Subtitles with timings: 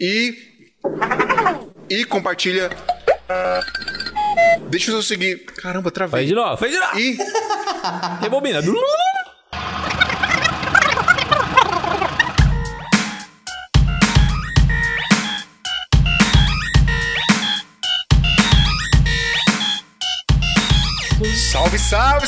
[0.00, 0.34] E.
[1.90, 2.70] E compartilha.
[4.70, 5.44] Deixa eu seguir.
[5.44, 6.20] Caramba, travei.
[6.20, 6.98] Faz de novo, faz de novo.
[6.98, 7.18] E.
[8.22, 8.62] Rebobina.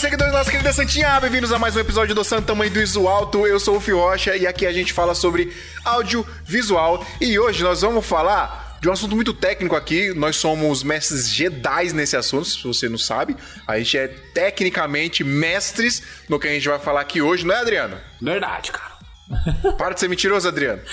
[0.03, 1.21] Seguidores da nossa querida Santinha!
[1.21, 3.47] Bem-vindos a mais um episódio do Santo Tamanho do Iso Alto.
[3.47, 7.07] Eu sou o Fio Rocha e aqui a gente fala sobre audiovisual.
[7.21, 10.13] E hoje nós vamos falar de um assunto muito técnico aqui.
[10.13, 13.37] Nós somos mestres Jedi nesse assunto, se você não sabe.
[13.65, 17.59] A gente é tecnicamente mestres no que a gente vai falar aqui hoje, não é,
[17.59, 17.97] Adriano?
[18.21, 18.93] Verdade, cara.
[19.79, 20.83] Para de ser mentiroso, Adriano.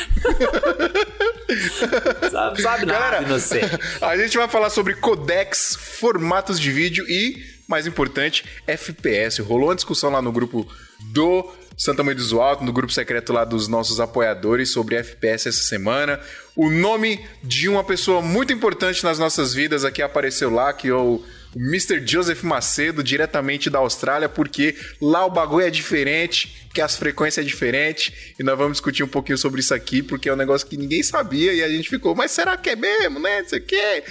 [2.30, 3.66] Sabe, sabe nada, Galera, inocente.
[4.00, 9.42] a gente vai falar sobre codecs, formatos de vídeo e, mais importante, FPS.
[9.42, 10.68] Rolou uma discussão lá no grupo
[11.12, 15.62] do Santa Mãe do Alto, no grupo secreto lá dos nossos apoiadores sobre FPS essa
[15.62, 16.20] semana.
[16.56, 20.94] O nome de uma pessoa muito importante nas nossas vidas aqui apareceu lá, que é
[20.94, 21.24] o
[21.56, 22.06] Mr.
[22.06, 27.48] Joseph Macedo, diretamente da Austrália, porque lá o bagulho é diferente, que as frequências é
[27.48, 30.78] diferente, e nós vamos discutir um pouquinho sobre isso aqui, porque é um negócio que
[30.78, 33.42] ninguém sabia e a gente ficou, mas será que é mesmo, né?
[33.42, 34.04] Não sei o quê.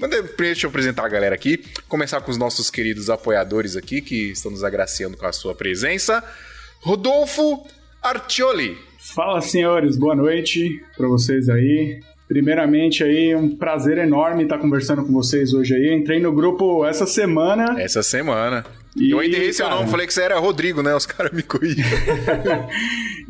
[0.00, 4.30] Mas deixa eu apresentar a galera aqui, começar com os nossos queridos apoiadores aqui, que
[4.30, 6.22] estão nos agraciando com a sua presença.
[6.80, 7.66] Rodolfo
[8.00, 8.76] Artioli.
[9.14, 12.00] Fala, senhores, boa noite para vocês aí.
[12.28, 15.92] Primeiramente aí, um prazer enorme estar conversando com vocês hoje aí.
[15.92, 17.80] Entrei no grupo essa semana.
[17.80, 18.64] Essa semana.
[18.96, 20.94] E, eu ainda errei seu nome, falei que você era Rodrigo, né?
[20.94, 21.88] Os caras me corrigiram.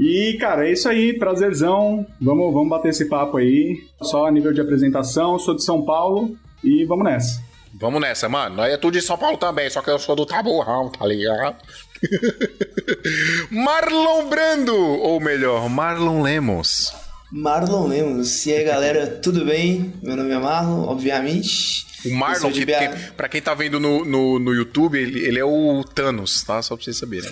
[0.01, 2.07] E, cara, é isso aí, prazerzão.
[2.21, 3.83] Vamos, vamos bater esse papo aí.
[4.01, 7.42] Só a nível de apresentação, sou de São Paulo e vamos nessa.
[7.75, 8.56] Vamos nessa, mano.
[8.56, 11.56] Nós é tudo de São Paulo também, só que eu sou do Taburrão, tá ligado?
[13.50, 16.92] Marlon Brando, ou melhor, Marlon Lemos.
[17.31, 18.47] Marlon Lemos.
[18.47, 19.92] E aí, galera, tudo bem?
[20.03, 21.87] Meu nome é Marlon, obviamente.
[22.05, 25.45] O Marlon, que, que, pra quem tá vendo no, no, no YouTube, ele, ele é
[25.45, 26.62] o Thanos, tá?
[26.62, 27.31] Só pra vocês saberem.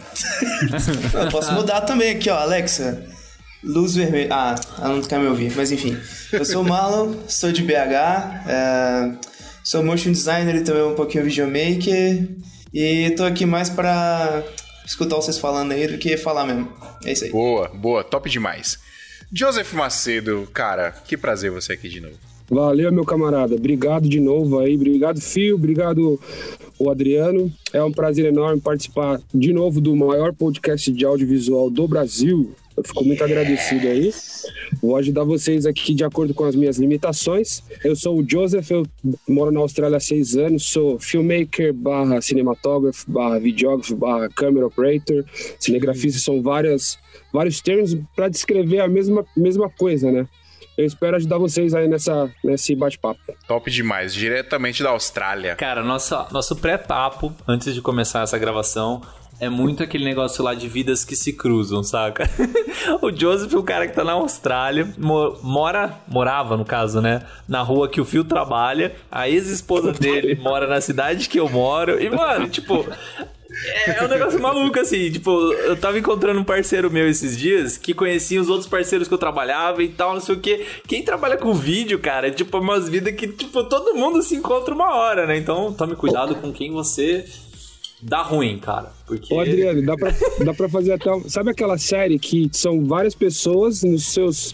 [1.15, 3.07] Eu posso mudar também aqui, ó, Alexa.
[3.67, 4.29] Luz vermelha.
[4.31, 5.97] Ah, ela não quer me ouvir, mas enfim.
[6.33, 9.13] Eu sou o Marlon, sou de BH, é,
[9.65, 12.29] sou motion designer e também um pouquinho videomaker.
[12.73, 14.45] E tô aqui mais pra
[14.87, 16.73] escutar vocês falando aí do que falar mesmo.
[17.05, 17.31] É isso aí.
[17.33, 18.79] Boa, boa, top demais.
[19.33, 22.15] Joseph Macedo, cara, que prazer você aqui de novo.
[22.49, 23.57] Valeu, meu camarada.
[23.57, 24.77] Obrigado de novo aí.
[24.77, 25.57] Obrigado, Fio.
[25.57, 26.21] Obrigado,
[26.79, 27.53] o Adriano.
[27.73, 32.55] É um prazer enorme participar de novo do maior podcast de audiovisual do Brasil.
[32.77, 34.13] Eu fico muito agradecido aí.
[34.83, 37.63] Vou ajudar vocês aqui de acordo com as minhas limitações.
[37.83, 38.87] Eu sou o Joseph, eu
[39.27, 45.25] moro na Austrália há seis anos, sou filmmaker barra cinematógrafo, barra videógrafo, barra camera operator.
[45.59, 46.99] Cinegrafista são várias,
[47.33, 50.27] vários termos para descrever a mesma, mesma coisa, né?
[50.77, 53.21] Eu espero ajudar vocês aí nessa, nesse bate-papo.
[53.49, 55.55] Top demais, diretamente da Austrália.
[55.57, 59.01] Cara, nossa, nosso pré-papo, antes de começar essa gravação,
[59.39, 62.29] é muito aquele negócio lá de vidas que se cruzam, saca?
[63.03, 67.23] o Joseph é um cara que tá na Austrália, mo- mora, morava no caso, né?
[67.49, 68.95] Na rua que o Phil trabalha.
[69.11, 72.01] A ex-esposa dele mora na cidade que eu moro.
[72.03, 72.87] E, mano, tipo,
[73.87, 75.11] é um negócio maluco, assim.
[75.11, 79.13] Tipo, eu tava encontrando um parceiro meu esses dias que conhecia os outros parceiros que
[79.15, 80.67] eu trabalhava e tal, não sei o quê.
[80.87, 84.75] Quem trabalha com vídeo, cara, é tipo umas vidas que, tipo, todo mundo se encontra
[84.75, 85.37] uma hora, né?
[85.37, 87.25] Então tome cuidado com quem você
[88.03, 88.93] dá ruim, cara.
[89.07, 89.33] Porque.
[89.35, 90.13] Ô, Adriano, dá pra,
[90.45, 91.13] dá pra fazer até.
[91.13, 94.53] um- Sabe aquela série que são várias pessoas nos seus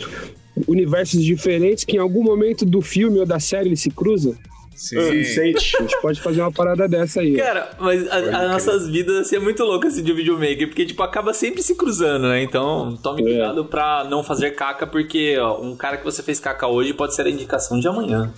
[0.68, 4.34] universos diferentes que em algum momento do filme ou da série eles se cruzam?
[4.74, 4.96] Sim.
[4.96, 5.56] Sense8.
[5.56, 7.36] A gente pode fazer uma parada dessa aí.
[7.36, 11.32] Cara, mas as nossas vidas assim, é muito louco assim de videomaker, porque tipo, acaba
[11.32, 12.42] sempre se cruzando, né?
[12.42, 13.24] Então, tome É.
[13.24, 17.14] cuidado pra não fazer caca, porque ó, um cara que você fez caca hoje pode
[17.14, 18.32] ser a indicação de amanhã.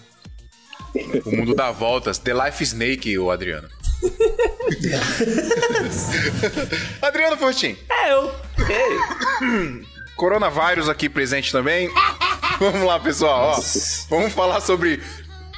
[1.24, 2.18] O mundo dá voltas.
[2.18, 3.68] The Life Snake, o Adriano.
[7.02, 7.76] Adriano Fortin.
[7.88, 8.32] É, eu.
[8.68, 9.84] Ei.
[10.16, 11.90] Coronavírus aqui presente também.
[12.60, 13.58] Vamos lá, pessoal.
[13.58, 13.62] Ó,
[14.08, 15.02] vamos falar sobre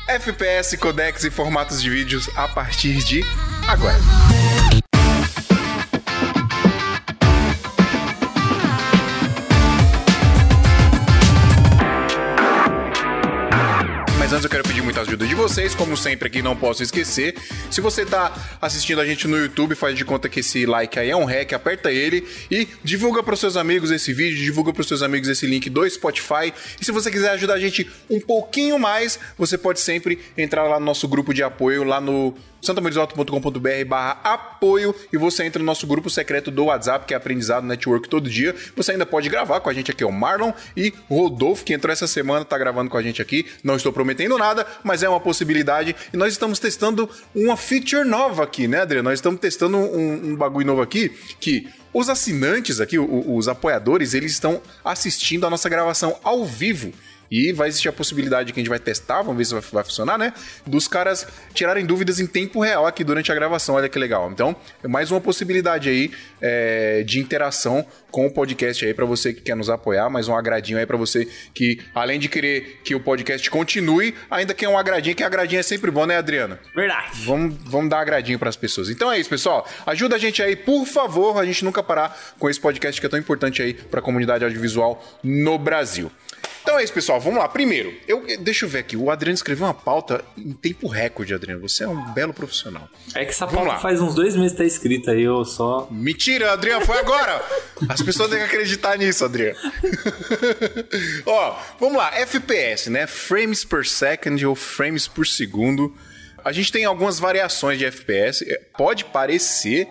[0.08, 3.22] FPS, codecs e formatos de vídeos a partir de
[3.68, 3.98] agora.
[15.26, 17.34] De vocês, como sempre aqui não posso esquecer.
[17.70, 21.10] Se você tá assistindo a gente no YouTube, faz de conta que esse like aí
[21.10, 25.02] é um rec, aperta ele e divulga para seus amigos esse vídeo, divulga para seus
[25.02, 26.52] amigos esse link do Spotify.
[26.80, 30.78] E se você quiser ajudar a gente um pouquinho mais, você pode sempre entrar lá
[30.78, 32.34] no nosso grupo de apoio lá no
[32.66, 37.64] santamarisalto.com.br barra apoio e você entra no nosso grupo secreto do WhatsApp, que é Aprendizado
[37.64, 38.54] Network todo dia.
[38.74, 41.92] Você ainda pode gravar com a gente aqui, o Marlon e o Rodolfo, que entrou
[41.92, 43.46] essa semana, tá gravando com a gente aqui.
[43.62, 45.96] Não estou prometendo nada, mas é uma possibilidade.
[46.12, 49.08] E nós estamos testando uma feature nova aqui, né, Adriano?
[49.08, 51.10] Nós estamos testando um, um bagulho novo aqui
[51.40, 56.92] que os assinantes aqui, os apoiadores, eles estão assistindo a nossa gravação ao vivo.
[57.30, 59.84] E vai existir a possibilidade que a gente vai testar, vamos ver se vai, vai,
[59.84, 60.32] funcionar, né?
[60.66, 63.74] Dos caras tirarem dúvidas em tempo real aqui durante a gravação.
[63.74, 64.30] Olha que legal.
[64.30, 69.34] Então, é mais uma possibilidade aí é, de interação com o podcast aí para você
[69.34, 70.08] que quer nos apoiar.
[70.08, 74.54] Mais um agradinho aí para você que, além de querer que o podcast continue, ainda
[74.54, 76.58] quer um agradinho, que agradinho é sempre bom, né, Adriano?
[76.74, 77.10] Verdade.
[77.24, 78.88] Vamos, vamos dar agradinho para as pessoas.
[78.88, 79.68] Então é isso, pessoal.
[79.84, 83.10] Ajuda a gente aí, por favor, a gente nunca parar com esse podcast que é
[83.10, 86.10] tão importante aí para a comunidade audiovisual no Brasil.
[86.66, 87.20] Então é isso, pessoal.
[87.20, 87.48] Vamos lá.
[87.48, 88.96] Primeiro, eu deixa eu ver aqui.
[88.96, 91.60] O Adriano escreveu uma pauta em tempo recorde, Adriano.
[91.60, 92.88] Você é um belo profissional.
[93.14, 95.86] É que essa pauta faz uns dois meses que tá escrita aí, eu só.
[95.92, 97.40] Mentira, Adriano, foi agora!
[97.88, 99.56] As pessoas têm que acreditar nisso, Adriano.
[101.24, 102.12] Ó, vamos lá.
[102.16, 103.06] FPS, né?
[103.06, 105.94] Frames per second ou frames por segundo.
[106.44, 108.44] A gente tem algumas variações de FPS.
[108.76, 109.86] Pode parecer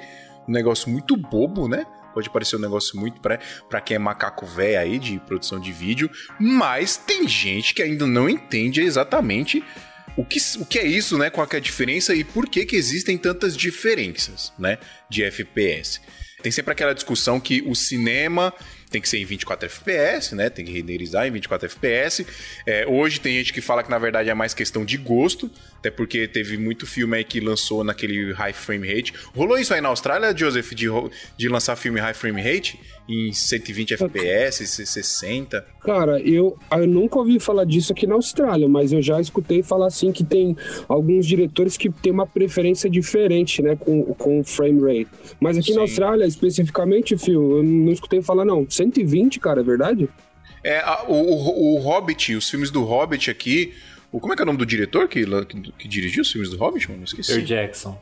[0.45, 1.85] um negócio muito bobo, né?
[2.15, 6.09] Pode parecer um negócio muito para quem é macaco velho aí de produção de vídeo,
[6.39, 9.61] mas tem gente que ainda não entende exatamente
[10.15, 11.29] o que, o que é isso, né?
[11.29, 14.77] Qual é a diferença e por que, que existem tantas diferenças, né?
[15.09, 15.99] De FPS.
[16.41, 18.53] Tem sempre aquela discussão que o cinema
[18.89, 20.49] tem que ser em 24 FPS, né?
[20.49, 22.25] Tem que renderizar em 24 FPS.
[22.65, 25.51] É, hoje tem gente que fala que na verdade é mais questão de gosto,
[25.85, 29.13] até porque teve muito filme aí que lançou naquele high frame rate.
[29.35, 30.87] Rolou isso aí na Austrália, Joseph, de,
[31.37, 35.63] de lançar filme high frame rate em 120 FPS, 60?
[35.81, 39.85] Cara, eu, eu nunca ouvi falar disso aqui na Austrália, mas eu já escutei falar
[39.85, 40.57] assim que tem
[40.89, 45.11] alguns diretores que tem uma preferência diferente, né, com, com o frame rate.
[45.39, 45.75] Mas aqui Sim.
[45.75, 48.65] na Austrália, especificamente, Fio, eu não escutei falar não.
[48.67, 50.09] 120, cara, é verdade?
[50.63, 53.71] É, o, o, o Hobbit, os filmes do Hobbit aqui
[54.15, 56.49] o, como é que é o nome do diretor que, que, que dirigiu os filmes
[56.49, 57.03] do Hobbit, mano?
[57.03, 57.33] Esqueci.
[57.33, 57.99] Peter Jackson.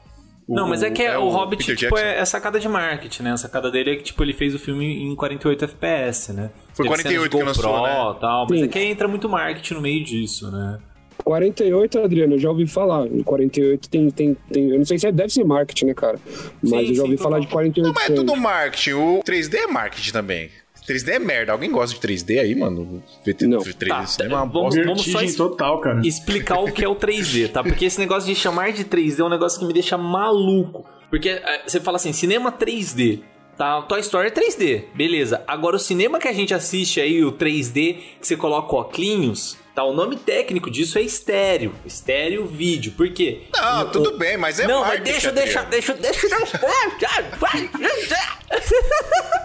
[0.48, 3.24] O, não, mas é que é, o, o Hobbit tipo, é, é sacada de marketing,
[3.24, 3.32] né?
[3.32, 6.52] A sacada dele é que tipo, ele fez o filme em 48 FPS, né?
[6.74, 8.18] Foi Teve 48 que lançou, né?
[8.20, 8.66] Tal, mas Sim.
[8.66, 10.78] é que entra muito marketing no meio disso, né?
[11.24, 13.08] 48, Adriano, eu já ouvi falar.
[13.24, 14.70] 48 tem, tem, tem.
[14.70, 16.20] Eu não sei se é, deve ser marketing, né, cara?
[16.62, 17.88] Mas sim, eu já ouvi sim, falar de 48.
[17.88, 18.94] Não, mas é tudo marketing.
[18.94, 20.50] O 3D é marketing também.
[20.88, 21.52] 3D é merda.
[21.52, 23.04] Alguém gosta de 3D aí, mano?
[23.26, 23.60] VT, não.
[23.60, 26.02] 3D tá, é uma vamos, vamos só total, cara.
[26.06, 27.64] explicar o que é o 3D, tá?
[27.64, 30.86] Porque esse negócio de chamar de 3D é um negócio que me deixa maluco.
[31.10, 33.22] Porque é, você fala assim, cinema 3D.
[33.58, 35.44] Tá, Toy Story é 3D, beleza.
[35.48, 39.84] Agora o cinema que a gente assiste aí, o 3D, que você coloca óculos, Tá,
[39.84, 41.74] o nome técnico disso é estéreo.
[41.84, 42.92] Estéreo vídeo.
[42.92, 43.48] Por quê?
[43.52, 44.18] Não, o, tudo o...
[44.20, 46.60] bem, mas é Não, mas deixa, deixa, deixa, deixa, deixa,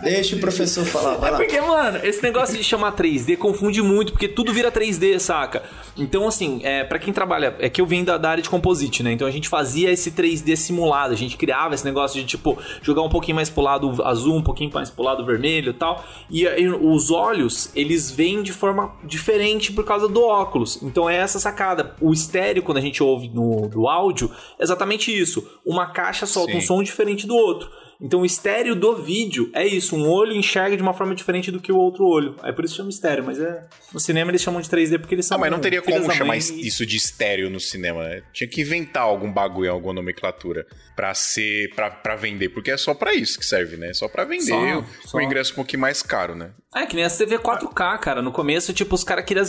[0.02, 1.38] Deixa o professor falar, vai é lá.
[1.38, 5.62] Porque, mano, esse negócio de chamar 3D confunde muito, porque tudo vira 3D, saca?
[5.96, 9.02] Então, assim, é, para quem trabalha, é que eu vim da, da, área de composite,
[9.02, 9.12] né?
[9.12, 13.02] Então a gente fazia esse 3D simulado, a gente criava esse negócio de, tipo, jogar
[13.02, 16.04] um pouquinho mais pro lado azul, um pouquinho mais pro lado vermelho e tal.
[16.30, 20.82] E, e os olhos, eles vêm de forma diferente por causa do do óculos.
[20.82, 21.94] Então é essa sacada.
[22.00, 25.48] O estéreo, quando a gente ouve no do áudio, é exatamente isso.
[25.64, 26.58] Uma caixa solta Sim.
[26.58, 27.70] um som diferente do outro.
[28.00, 31.60] Então o estéreo do vídeo é isso, um olho enxerga de uma forma diferente do
[31.60, 32.36] que o outro olho.
[32.44, 33.66] É por isso que chama estéreo, mas é.
[33.92, 35.36] No cinema eles chamam de 3D porque eles são.
[35.36, 38.22] Ah, mas não teria como chamar isso de estéreo no cinema, né?
[38.32, 40.64] Tinha que inventar algum bagulho, alguma nomenclatura
[40.94, 41.74] para ser.
[41.74, 43.92] para vender, porque é só para isso que serve, né?
[43.92, 45.18] Só para vender só, o, só.
[45.18, 46.50] o ingresso um pouquinho mais caro, né?
[46.74, 48.22] É, que nem a TV 4K, cara.
[48.22, 49.44] No começo, tipo, os caras queriam.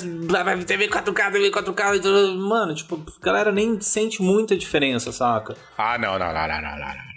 [0.66, 2.36] TV 4K, TV 4K.
[2.36, 5.56] Mano, tipo, a galera nem sente muita diferença, saca?
[5.78, 7.09] Ah, não, não, não, não, não, não.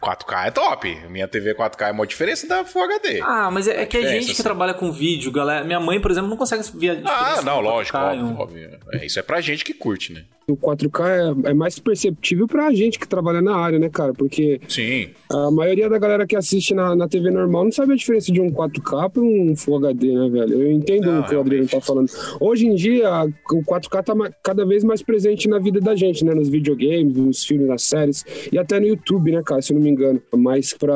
[0.00, 0.94] 4K é top.
[1.08, 3.20] Minha TV 4K é uma diferença da Full HD.
[3.22, 4.42] Ah, mas é, é que a gente que assim.
[4.42, 5.64] trabalha com vídeo, galera.
[5.64, 8.78] Minha mãe, por exemplo, não consegue ver a Ah, não, lógico, óbvio, óbvio.
[8.92, 10.24] É, isso é pra gente que curte, né?
[10.52, 14.12] O 4K é, é mais perceptível pra gente que trabalha na área, né, cara?
[14.12, 15.08] Porque Sim.
[15.30, 18.40] a maioria da galera que assiste na, na TV normal não sabe a diferença de
[18.40, 20.62] um 4K pra um Full HD, né, velho?
[20.62, 22.10] Eu entendo não, o que o Adriano tá falando.
[22.40, 23.08] Hoje em dia,
[23.50, 26.34] o 4K tá cada vez mais presente na vida da gente, né?
[26.34, 29.62] Nos videogames, nos filmes, nas séries e até no YouTube, né, cara?
[29.62, 30.20] Se eu não me engano.
[30.36, 30.92] Mas pra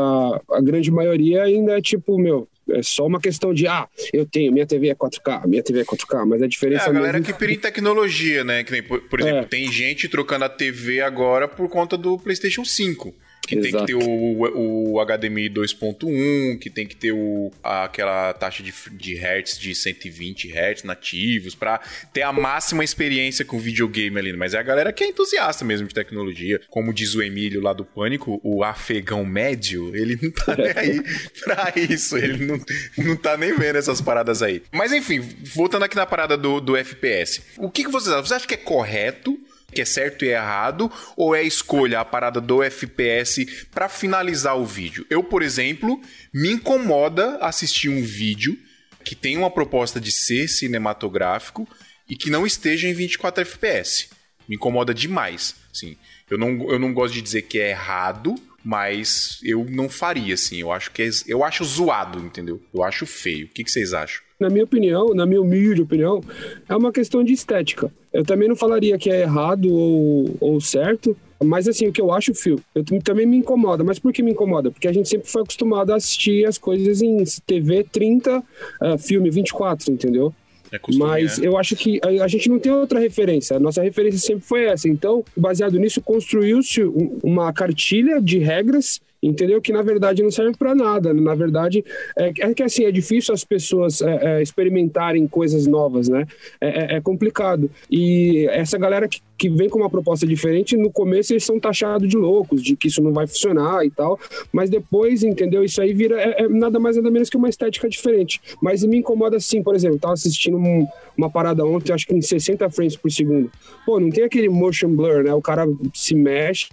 [0.51, 4.53] a grande maioria ainda é tipo, meu, É só uma questão de, ah, eu tenho,
[4.53, 6.87] minha TV é 4K, minha TV é 4K, mas a diferença...
[6.87, 7.33] É, a galera mesmo...
[7.33, 8.65] que pira em tecnologia, né?
[8.65, 9.45] Que nem, por, por exemplo, é.
[9.45, 13.87] tem gente trocando a TV agora por conta do PlayStation 5 que Exato.
[13.87, 18.73] tem que ter o, o HDMI 2.1, que tem que ter o, aquela taxa de,
[18.93, 21.81] de hertz de 120 hertz nativos, para
[22.13, 24.33] ter a máxima experiência com videogame ali.
[24.33, 26.61] Mas é a galera que é entusiasta mesmo de tecnologia.
[26.69, 31.03] Como diz o Emílio lá do Pânico, o afegão médio, ele não tá nem aí
[31.45, 32.17] pra isso.
[32.17, 32.61] Ele não,
[32.99, 34.63] não tá nem vendo essas paradas aí.
[34.73, 35.21] Mas enfim,
[35.55, 37.43] voltando aqui na parada do, do FPS.
[37.57, 38.25] O que, que vocês acham?
[38.25, 39.39] Vocês acham que é correto
[39.73, 44.65] que é certo e errado, ou é escolha a parada do FPS para finalizar o
[44.65, 45.07] vídeo?
[45.11, 46.01] Eu, por exemplo,
[46.33, 48.59] me incomoda assistir um vídeo
[49.05, 51.69] que tem uma proposta de ser cinematográfico
[52.09, 54.09] e que não esteja em 24 FPS.
[54.49, 55.55] Me incomoda demais.
[55.73, 55.97] Assim,
[56.31, 60.57] eu, não, eu não gosto de dizer que é errado, mas eu não faria assim.
[60.57, 62.61] Eu acho que é, eu acho zoado, entendeu?
[62.75, 63.47] Eu acho feio.
[63.47, 64.26] O que, que vocês acham?
[64.39, 66.21] Na minha opinião, na minha humilde opinião,
[66.69, 67.91] é uma questão de estética.
[68.13, 72.13] Eu também não falaria que é errado ou, ou certo, mas assim, o que eu
[72.13, 73.85] acho, Phil, eu também me incomoda.
[73.85, 74.71] Mas por que me incomoda?
[74.71, 79.31] Porque a gente sempre foi acostumado a assistir as coisas em TV 30, uh, filme
[79.31, 80.35] 24, entendeu?
[80.73, 83.57] É Mas eu acho que a, a, gente não tem outra referência.
[83.57, 84.89] A nossa referência sempre foi essa.
[84.89, 86.83] Então, baseado nisso, construiu-se
[87.23, 89.61] uma cartilha de regras entendeu?
[89.61, 91.13] Que na verdade não serve para nada.
[91.13, 91.85] Na verdade,
[92.17, 96.27] é, é, que assim, é difícil as pessoas é, é, experimentarem coisas novas, né?
[96.61, 97.71] É, é, é complicado.
[97.91, 102.09] E essa galera que, que vem com uma proposta diferente, no começo eles são taxados
[102.09, 104.19] de loucos, de que isso não vai funcionar e tal,
[104.53, 105.65] mas depois, entendeu?
[105.65, 108.41] Isso aí vira é, é nada mais nada menos que uma estética diferente.
[108.63, 112.23] Mas me incomoda assim, por exemplo, tava assistindo um, uma parada ontem, acho que em
[112.23, 113.51] 60 frames por segundo.
[113.85, 115.35] Pô, não tem aquele motion blur, né?
[115.35, 116.69] O cara se mexe,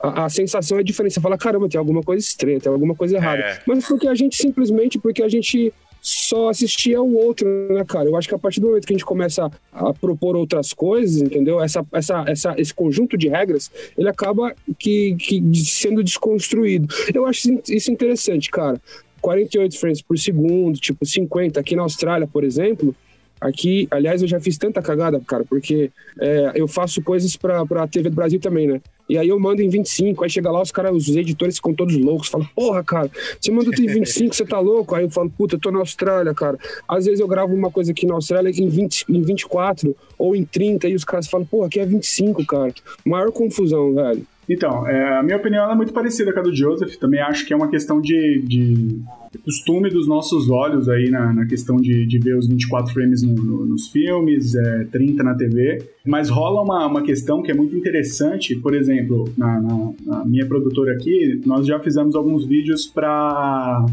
[0.00, 1.14] a, a sensação é diferente.
[1.14, 3.42] Você fala, caramba, tem alguma coisa estranha, tem alguma coisa errada.
[3.42, 3.60] É.
[3.66, 8.08] Mas porque a gente simplesmente, porque a gente só assistia o outro, né, cara?
[8.08, 11.20] Eu acho que a partir do momento que a gente começa a propor outras coisas,
[11.20, 11.60] entendeu?
[11.60, 16.88] Essa, essa, essa, esse conjunto de regras, ele acaba que, que sendo desconstruído.
[17.12, 18.80] Eu acho isso interessante, cara.
[19.20, 22.94] 48 frames por segundo, tipo 50 aqui na Austrália, por exemplo,
[23.40, 27.86] Aqui, aliás, eu já fiz tanta cagada, cara, porque é, eu faço coisas pra, pra
[27.86, 28.80] TV do Brasil também, né?
[29.08, 31.96] E aí eu mando em 25, aí chega lá, os caras, os editores ficam todos
[31.96, 33.10] loucos, falam, porra, cara,
[33.40, 34.94] você manda em 25, você tá louco?
[34.94, 36.58] Aí eu falo, puta, eu tô na Austrália, cara.
[36.86, 40.44] Às vezes eu gravo uma coisa aqui na Austrália em, 20, em 24 ou em
[40.44, 42.74] 30, e os caras falam, porra, aqui é 25, cara.
[43.04, 44.26] Maior confusão, velho.
[44.48, 46.96] Então, é, a minha opinião é muito parecida com a do Joseph.
[46.96, 49.00] Também acho que é uma questão de, de
[49.44, 53.34] costume dos nossos olhos aí na, na questão de, de ver os 24 frames no,
[53.34, 55.84] no, nos filmes, é, 30 na TV.
[56.06, 58.56] Mas rola uma, uma questão que é muito interessante.
[58.56, 63.84] Por exemplo, na, na, na minha produtora aqui, nós já fizemos alguns vídeos para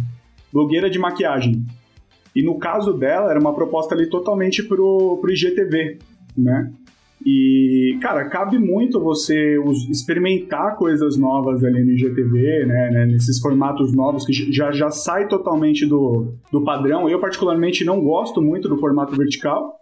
[0.53, 1.65] blogueira de maquiagem.
[2.33, 5.97] E no caso dela, era uma proposta ali totalmente pro, pro IGTV,
[6.37, 6.71] né?
[7.25, 9.57] E, cara, cabe muito você
[9.89, 15.27] experimentar coisas novas ali no IGTV, né, né, nesses formatos novos que já, já sai
[15.27, 17.09] totalmente do, do padrão.
[17.09, 19.79] Eu, particularmente, não gosto muito do formato vertical,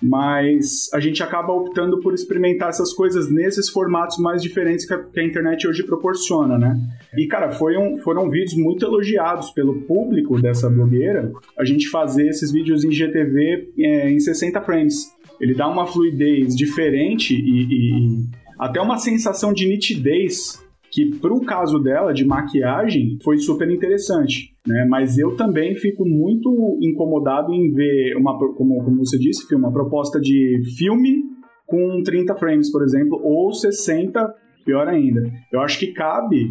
[0.00, 5.02] mas a gente acaba optando por experimentar essas coisas nesses formatos mais diferentes que a,
[5.02, 6.76] que a internet hoje proporciona, né?
[7.16, 12.28] E, cara, foi um, foram vídeos muito elogiados pelo público dessa blogueira, a gente fazer
[12.28, 15.13] esses vídeos em GTV é, em 60 frames.
[15.40, 18.24] Ele dá uma fluidez diferente e, e
[18.58, 24.54] até uma sensação de nitidez que para o caso dela de maquiagem foi super interessante,
[24.64, 24.86] né?
[24.88, 30.20] Mas eu também fico muito incomodado em ver uma como, como você disse, uma proposta
[30.20, 31.24] de filme
[31.66, 35.20] com 30 frames, por exemplo, ou 60, pior ainda.
[35.52, 36.48] Eu acho que cabe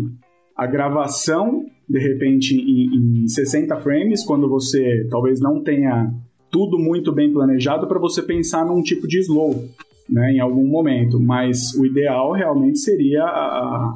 [0.58, 6.12] a gravação de repente em, em 60 frames quando você talvez não tenha
[6.54, 9.68] tudo muito bem planejado para você pensar num tipo de slow,
[10.08, 11.20] né, em algum momento.
[11.20, 13.96] Mas o ideal realmente seria a,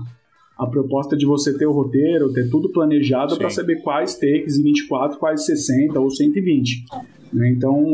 [0.57, 4.63] a proposta de você ter o roteiro, ter tudo planejado para saber quais takes em
[4.63, 6.83] 24, quais 60 ou 120.
[7.31, 7.51] Né?
[7.51, 7.85] Então,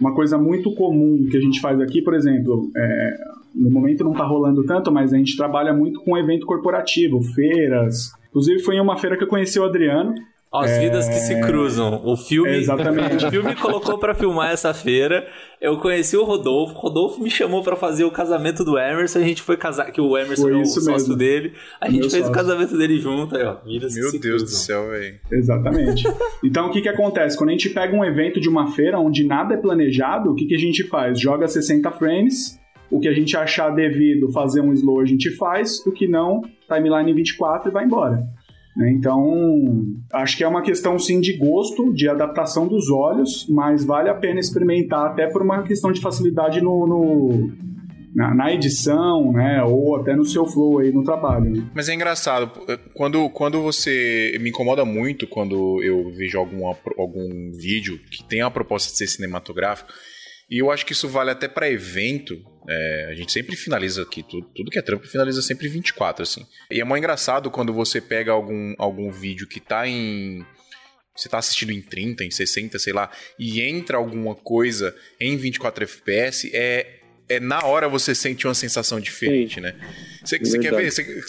[0.00, 3.16] uma coisa muito comum que a gente faz aqui, por exemplo, é,
[3.54, 8.10] no momento não está rolando tanto, mas a gente trabalha muito com evento corporativo, feiras.
[8.30, 10.12] Inclusive, foi em uma feira que eu conheci o Adriano.
[10.52, 10.80] As é...
[10.80, 12.00] vidas que se cruzam.
[12.04, 13.26] O filme, Exatamente.
[13.26, 15.26] o filme colocou para filmar essa feira.
[15.60, 16.74] Eu conheci o Rodolfo.
[16.74, 19.18] Rodolfo me chamou para fazer o casamento do Emerson.
[19.18, 21.16] A gente foi casar, que o Emerson foi é o sócio mesmo.
[21.16, 21.52] dele.
[21.80, 22.30] A gente Meu fez sócio.
[22.30, 23.36] o casamento dele junto.
[23.36, 24.46] Aí, ó, vidas Meu Deus cruzam.
[24.46, 25.18] do céu, velho.
[25.30, 26.04] Exatamente.
[26.44, 27.36] Então, o que que acontece?
[27.36, 30.44] Quando a gente pega um evento de uma feira onde nada é planejado, o que
[30.46, 31.18] que a gente faz?
[31.18, 32.58] Joga 60 frames.
[32.90, 35.84] O que a gente achar devido fazer um slow, a gente faz.
[35.86, 38.22] O que não, timeline 24 e vai embora.
[38.76, 38.92] Né?
[38.92, 39.24] Então,
[40.12, 44.14] acho que é uma questão sim de gosto, de adaptação dos olhos, mas vale a
[44.14, 47.50] pena experimentar até por uma questão de facilidade no, no
[48.14, 49.62] na, na, edição, né?
[49.62, 51.50] Ou até no seu flow aí no trabalho.
[51.50, 51.66] Né?
[51.74, 52.50] Mas é engraçado,
[52.94, 54.36] quando, quando você.
[54.40, 59.06] Me incomoda muito quando eu vejo algum, algum vídeo que tem a proposta de ser
[59.06, 59.90] cinematográfico.
[60.48, 62.40] E eu acho que isso vale até para evento.
[62.68, 66.46] É, a gente sempre finaliza aqui, tudo, tudo que é trampo finaliza sempre 24, assim.
[66.70, 70.44] E é muito engraçado quando você pega algum, algum vídeo que tá em.
[71.16, 75.84] Você tá assistindo em 30, em 60, sei lá, e entra alguma coisa em 24
[75.84, 79.60] FPS, é, é na hora você sente uma sensação diferente, Sim.
[79.62, 79.74] né?
[80.22, 80.92] Você, você quer ver?
[80.92, 81.22] Você,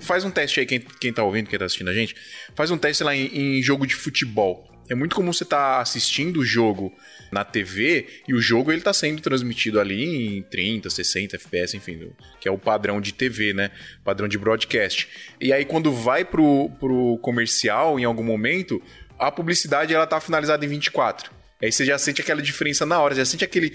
[0.00, 2.14] faz um teste aí, quem, quem tá ouvindo, quem tá assistindo a gente,
[2.54, 4.71] faz um teste lá em, em jogo de futebol.
[4.88, 6.92] É muito comum você estar tá assistindo o jogo
[7.30, 12.12] na TV e o jogo ele tá sendo transmitido ali em 30, 60 FPS, enfim,
[12.40, 13.70] que é o padrão de TV, né?
[14.04, 15.08] Padrão de broadcast.
[15.40, 18.82] E aí quando vai pro, pro comercial em algum momento,
[19.18, 21.30] a publicidade ela tá finalizada em 24.
[21.62, 23.72] Aí você já sente aquela diferença na hora, já sente aquele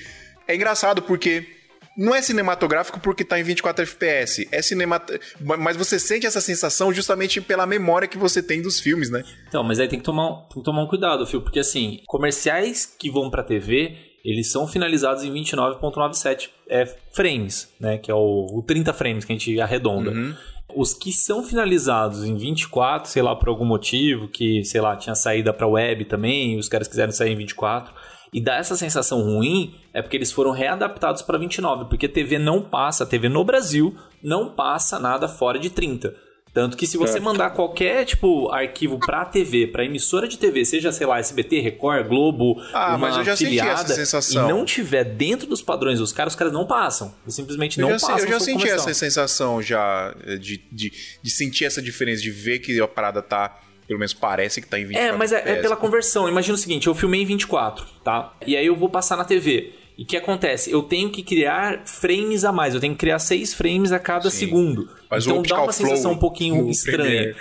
[0.48, 1.57] É engraçado porque
[1.98, 4.48] não é cinematográfico porque tá em 24 FPS.
[4.52, 5.10] É cinemat...
[5.40, 9.24] Mas você sente essa sensação justamente pela memória que você tem dos filmes, né?
[9.48, 12.86] Então, mas aí tem que tomar, tem que tomar um cuidado, Fio, porque assim, comerciais
[12.86, 17.98] que vão pra TV, eles são finalizados em 29.97 é, frames, né?
[17.98, 20.12] Que é o, o 30 frames que a gente arredonda.
[20.12, 20.36] Uhum.
[20.76, 25.16] Os que são finalizados em 24, sei lá, por algum motivo, que, sei lá, tinha
[25.16, 27.94] saída pra web também, os caras quiseram sair em 24
[28.34, 32.62] e dá essa sensação ruim é porque eles foram readaptados para 29, porque TV não
[32.62, 36.28] passa, TV no Brasil não passa nada fora de 30.
[36.58, 40.92] Tanto que se você mandar qualquer tipo arquivo para TV, para emissora de TV, seja
[40.92, 44.46] sei lá SBT, Record, Globo, ah, uma mas eu já afiliada, senti essa sensação.
[44.46, 47.14] e não tiver dentro dos padrões dos caras, os caras não passam.
[47.24, 48.18] Eles simplesmente não eu passam.
[48.18, 48.80] Eu já senti comercial.
[48.80, 50.92] essa sensação já eh, de, de,
[51.22, 54.78] de sentir essa diferença, de ver que a parada tá pelo menos parece que tá
[54.80, 56.28] em 24 É, mas é, é, pela conversão.
[56.28, 58.34] Imagina o seguinte, eu filmei em 24, tá?
[58.46, 59.74] E aí eu vou passar na TV.
[59.98, 60.72] E o que acontece?
[60.72, 62.76] Eu tenho que criar frames a mais.
[62.76, 64.38] Eu tenho que criar seis frames a cada Sim.
[64.38, 64.90] segundo.
[65.10, 67.34] Mas então dá uma sensação um pouquinho estranha.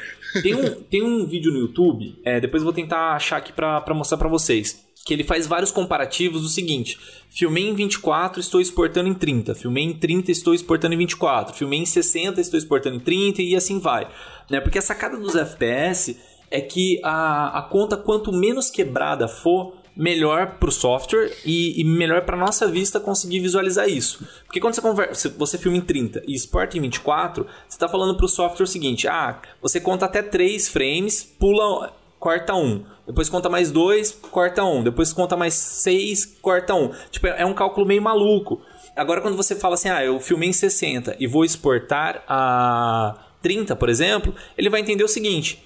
[0.43, 3.81] Tem um, tem um vídeo no YouTube, é, depois eu vou tentar achar aqui pra,
[3.81, 4.85] pra mostrar pra vocês.
[5.05, 6.99] Que ele faz vários comparativos do seguinte:
[7.31, 9.55] filmei em 24, estou exportando em 30.
[9.55, 11.55] Filmei em 30, estou exportando em 24.
[11.55, 14.09] Filmei em 60, estou exportando em 30 e assim vai.
[14.51, 14.61] Né?
[14.61, 16.17] Porque a sacada dos FPS
[16.51, 21.85] é que a, a conta, quanto menos quebrada for, melhor para o software e, e
[21.85, 24.27] melhor para nossa vista conseguir visualizar isso.
[24.45, 28.17] Porque quando você, conversa, você filma em 30 e exporta em 24, você está falando
[28.17, 32.85] para o software o seguinte: ah, você conta até 3 frames, pula, corta 1.
[33.07, 34.83] Depois conta mais 2, corta 1.
[34.85, 36.91] Depois conta mais 6, corta 1.
[37.11, 38.61] Tipo, é um cálculo meio maluco.
[38.95, 43.77] Agora, quando você fala assim, ah, eu filmei em 60 e vou exportar a 30,
[43.77, 45.63] por exemplo, ele vai entender o seguinte: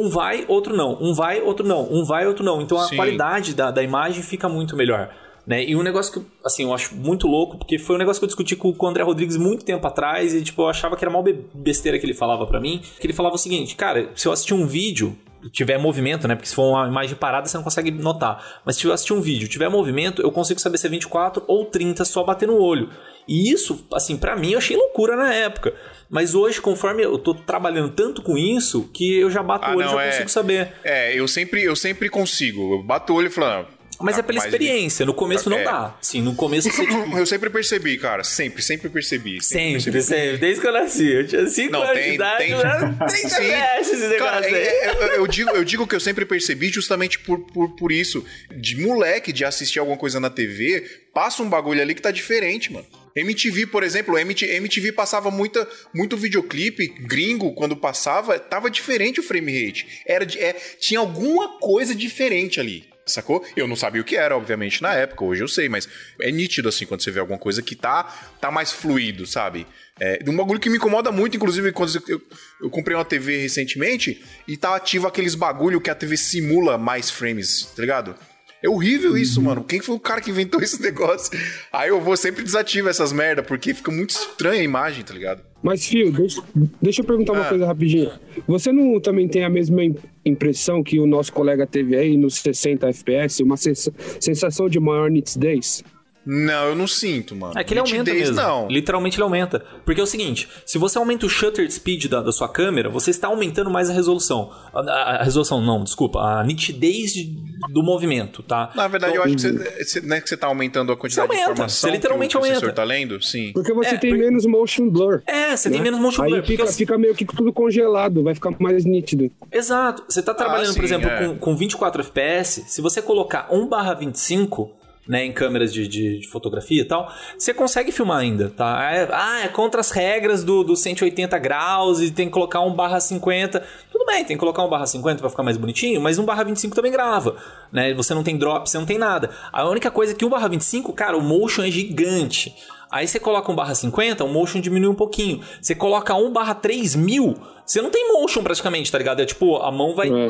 [0.00, 0.98] um vai, outro não.
[1.00, 1.92] Um vai, outro não.
[1.92, 2.60] Um vai, outro não.
[2.60, 2.96] Então a Sim.
[2.96, 5.10] qualidade da, da imagem fica muito melhor.
[5.46, 5.62] Né?
[5.64, 8.28] E um negócio que, assim, eu acho muito louco, porque foi um negócio que eu
[8.28, 11.12] discuti com, com o André Rodrigues muito tempo atrás e, tipo, eu achava que era
[11.12, 12.80] mal besteira que ele falava para mim.
[12.98, 15.16] Que ele falava o seguinte, cara, se eu assistir um vídeo,
[15.50, 16.34] tiver movimento, né?
[16.34, 18.62] Porque se for uma imagem parada, você não consegue notar.
[18.64, 21.66] Mas se eu assistir um vídeo, tiver movimento, eu consigo saber se é 24 ou
[21.66, 22.88] 30 só bater no olho.
[23.28, 25.74] E isso, assim, para mim eu achei loucura na época.
[26.14, 29.78] Mas hoje, conforme eu tô trabalhando tanto com isso, que eu já bato ah, o
[29.78, 30.10] olho e já é...
[30.10, 30.72] consigo saber.
[30.84, 32.76] É, eu sempre, eu sempre consigo.
[32.76, 33.66] Eu bato o olho e falo, ah,
[34.00, 35.04] mas é pela experiência.
[35.04, 35.64] No começo não é.
[35.64, 35.96] dá.
[36.00, 36.86] Sim, no começo você.
[36.86, 37.18] Tipo...
[37.18, 38.22] eu sempre percebi, cara.
[38.22, 39.42] Sempre, sempre percebi.
[39.42, 40.02] Sempre, sempre.
[40.02, 40.36] sempre.
[40.38, 41.10] Desde que eu nasci.
[41.10, 42.38] Eu tinha 5 anos tem, de idade.
[42.38, 42.48] Tem,
[43.08, 44.50] tem, tem esse negócio cara.
[44.50, 48.24] É, eu, eu, digo, eu digo que eu sempre percebi justamente por, por, por isso.
[48.56, 50.80] De moleque, de assistir alguma coisa na TV,
[51.12, 52.86] passa um bagulho ali que tá diferente, mano.
[53.16, 59.66] MTV, por exemplo, MTV, passava muita, muito videoclipe gringo quando passava, tava diferente o frame
[59.66, 60.02] rate.
[60.06, 62.92] Era, é, tinha alguma coisa diferente ali.
[63.06, 63.44] Sacou?
[63.54, 65.86] Eu não sabia o que era, obviamente, na época, hoje eu sei, mas
[66.22, 68.04] é nítido assim quando você vê alguma coisa que tá,
[68.40, 69.66] tá mais fluido, sabe?
[70.00, 72.22] É, um bagulho que me incomoda muito, inclusive, quando eu,
[72.62, 77.10] eu comprei uma TV recentemente e tá ativo aqueles bagulho que a TV simula mais
[77.10, 78.16] frames, tá ligado?
[78.64, 79.62] É horrível isso, mano.
[79.62, 81.38] Quem foi o cara que inventou esse negócio?
[81.70, 85.42] Aí eu vou sempre desativo essas merda, porque fica muito estranha a imagem, tá ligado?
[85.62, 86.42] Mas, Fio, deixa,
[86.80, 87.40] deixa eu perguntar ah.
[87.40, 88.10] uma coisa rapidinho.
[88.46, 89.82] Você não também tem a mesma
[90.24, 95.84] impressão que o nosso colega teve aí nos 60 FPS, uma sensação de maior nitidez?
[96.26, 97.52] Não, eu não sinto, mano.
[97.58, 98.36] É que ele aumenta Nitidez, mesmo.
[98.36, 98.68] Não.
[98.68, 99.64] Literalmente ele aumenta.
[99.84, 103.10] Porque é o seguinte, se você aumenta o shutter speed da, da sua câmera, você
[103.10, 104.50] está aumentando mais a resolução.
[104.72, 106.20] A, a- a resolução, não, desculpa.
[106.20, 107.36] A nitidez de-
[107.72, 108.70] do movimento, tá?
[108.74, 110.96] Na verdade, Então, eu acho que você, você- não é que você tá aumentando a
[110.96, 112.54] quantidade Você aumenta, de informação você literalmente que o aumenta.
[112.60, 113.22] sensor tá lendo?
[113.22, 113.52] Sim.
[113.52, 115.22] Porque você É, tem porque- menos motion blur.
[115.26, 115.84] É, você tem né?
[115.84, 116.40] menos motion Aí blur.
[116.40, 119.30] porque fica, eu- fica meio que tudo congelado, vai ficar mais nítido.
[119.52, 120.04] Exato.
[120.08, 121.26] Você tá trabalhando, sim, por exemplo, é.
[121.28, 124.72] com, com 24 FPS, se você colocar 1 25,
[125.06, 128.90] né, em câmeras de, de- de fotografia e tal, você consegue filmar ainda, tá?
[128.92, 133.00] É- ah, é contra as regras do, do 180 graus e tem que colocar 1
[133.00, 133.62] 50.
[133.92, 136.90] Tudo bem, tem que colocar 1 50 pra ficar mais bonitinho, mas 1 25 também
[136.92, 137.36] grava,
[137.72, 137.92] né?
[137.94, 139.30] Você não tem drop, você não tem nada.
[139.52, 142.54] A única coisa é que 1 25, cara, o motion é gigante.
[142.90, 145.40] Aí você coloca 1 barra 50, o motion diminui um pouquinho.
[145.60, 147.34] Você coloca 1 barra 3000,
[147.66, 149.20] você não tem motion praticamente, tá ligado?
[149.20, 150.28] É tipo, a mão vai É.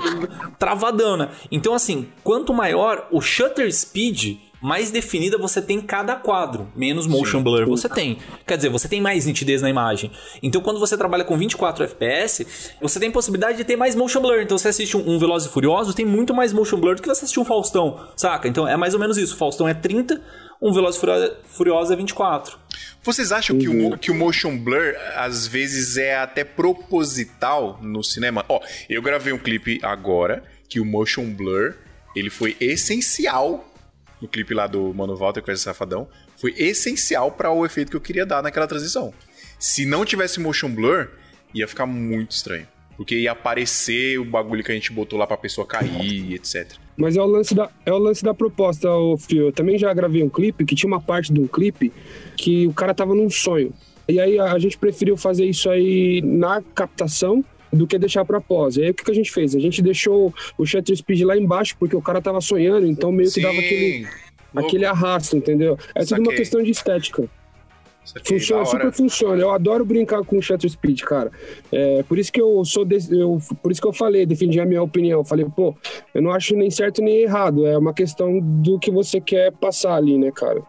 [0.58, 1.30] travadana.
[1.50, 6.66] Então, assim, quanto maior o shutter speed, mais definida você tem cada quadro.
[6.74, 8.18] Menos motion blur você tem.
[8.46, 10.10] Quer dizer, você tem mais nitidez na imagem.
[10.42, 12.46] Então, quando você trabalha com 24 FPS,
[12.80, 14.40] você tem possibilidade de ter mais motion blur.
[14.40, 17.08] Então, você assiste um, um Velozes e Furiosos, tem muito mais motion blur do que
[17.08, 18.48] você assistir um Faustão, saca?
[18.48, 19.36] Então, é mais ou menos isso.
[19.36, 20.22] Faustão é 30,
[20.62, 22.58] um Velozes e Furio- Furiosos é 24.
[23.02, 28.02] Vocês acham que, o, mo- que o motion blur às vezes é até proposital no
[28.02, 28.44] cinema?
[28.48, 31.74] Ó, eu gravei um clipe agora que o motion blur
[32.16, 33.70] ele foi essencial
[34.24, 37.96] no clipe lá do Mano Walter com esse safadão, foi essencial para o efeito que
[37.96, 39.12] eu queria dar naquela transição.
[39.58, 41.08] Se não tivesse motion blur,
[41.54, 42.66] ia ficar muito estranho.
[42.96, 46.74] Porque ia aparecer o bagulho que a gente botou lá pra pessoa cair, etc.
[46.96, 49.48] Mas é o lance da, é o lance da proposta, ô Fio.
[49.48, 51.92] Eu também já gravei um clipe que tinha uma parte de um clipe
[52.36, 53.74] que o cara tava num sonho.
[54.08, 58.76] E aí a gente preferiu fazer isso aí na captação do que deixar pra pós.
[58.76, 59.54] E aí o que, que a gente fez?
[59.54, 63.30] A gente deixou o shutter speed lá embaixo porque o cara tava sonhando, então meio
[63.30, 64.06] que dava aquele,
[64.54, 65.78] aquele arrasto, entendeu?
[65.94, 67.28] É tudo uma questão de estética.
[68.04, 69.40] Saquei, Funciona, super funciona.
[69.42, 71.32] Eu adoro brincar com o shutter speed, cara.
[71.72, 74.66] É, por isso que eu sou desse- eu, por isso que eu falei, defendi a
[74.66, 75.20] minha opinião.
[75.20, 75.74] Eu Falei, pô,
[76.14, 77.66] eu não acho nem certo nem errado.
[77.66, 80.60] É uma questão do que você quer passar ali, né, cara?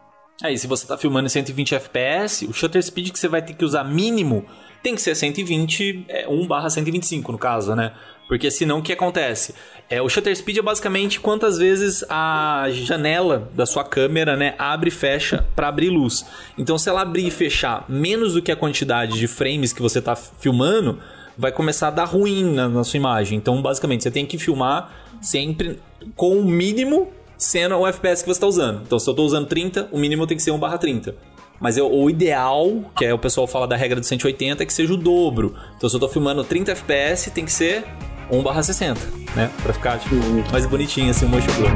[0.41, 3.53] Aí, se você tá filmando em 120 FPS, o shutter speed que você vai ter
[3.53, 4.45] que usar mínimo
[4.85, 7.91] tem que ser 120, é, 1 barra 125 no caso, né?
[8.27, 9.55] Porque senão o que acontece?
[9.89, 14.89] É, o shutter speed é basicamente quantas vezes a janela da sua câmera né, abre
[14.89, 16.23] e fecha para abrir luz.
[16.55, 19.99] Então, se ela abrir e fechar menos do que a quantidade de frames que você
[19.99, 20.99] tá filmando,
[21.35, 23.39] vai começar a dar ruim na, na sua imagem.
[23.39, 25.79] Então, basicamente, você tem que filmar sempre
[26.15, 28.83] com o mínimo sendo o FPS que você está usando.
[28.85, 31.15] Então, se eu estou usando 30, o mínimo tem que ser 1 barra 30.
[31.59, 34.73] Mas eu- o ideal, que é o pessoal fala da regra do 180, é que
[34.73, 35.55] seja o dobro.
[35.77, 37.83] Então, se eu tô filmando 30 FPS, tem que ser
[38.31, 38.99] 1 barra 60,
[39.35, 39.49] né?
[39.63, 40.15] Pra ficar, tipo,
[40.51, 41.71] mais bonitinho, assim, o motion blur.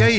[0.00, 0.18] E aí,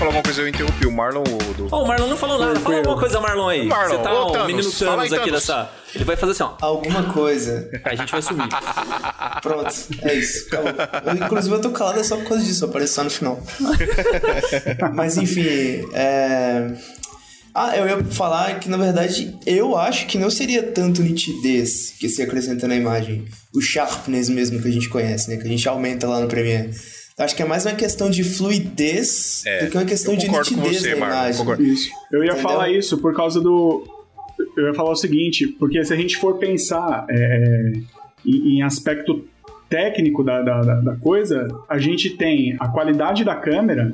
[0.00, 0.86] falar alguma coisa, eu interrompi.
[0.86, 1.68] O Marlon o do.
[1.70, 2.58] Ó, o Marlon não falou nada.
[2.58, 3.66] Fala alguma coisa, Marlon aí.
[3.66, 5.32] Marlon, Você tá ô, um Thanos, menino Thanos aqui Thanos.
[5.32, 5.70] dessa...
[5.94, 6.52] Ele vai fazer assim, ó.
[6.60, 7.70] Alguma coisa.
[7.84, 8.48] A gente vai sumir.
[9.42, 10.46] Pronto, é isso.
[10.46, 10.72] Acabou.
[11.04, 13.42] Eu, inclusive eu tô calado só por causa disso, apareceu só no final.
[14.94, 16.72] Mas enfim, é...
[17.52, 22.08] Ah, eu ia falar que na verdade eu acho que não seria tanto nitidez que
[22.08, 23.24] se acrescenta na imagem.
[23.52, 25.36] O sharpness mesmo que a gente conhece, né?
[25.36, 26.70] Que a gente aumenta lá no Premiere.
[27.20, 30.24] Eu acho que é mais uma questão de fluidez É, do que uma questão de
[30.24, 31.62] concordo com nitidez você, da imagem.
[31.70, 31.90] Isso.
[32.10, 32.42] Eu ia Entendeu?
[32.42, 33.84] falar isso por causa do.
[34.56, 37.72] Eu ia falar o seguinte, porque se a gente for pensar é,
[38.24, 39.22] em, em aspecto
[39.68, 43.92] técnico da, da, da- coisa, a gente tem a qualidade da câmera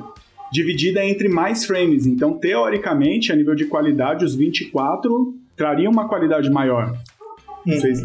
[0.49, 2.05] dividida entre mais frames.
[2.05, 6.97] Então, teoricamente, a nível de qualidade, os 24 trariam uma qualidade maior.
[7.65, 8.01] Vocês,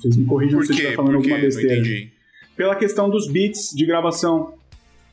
[0.00, 2.15] vocês me corrijam se eu estiver falando alguma Não besteira entendi.
[2.56, 4.54] Pela questão dos bits de gravação.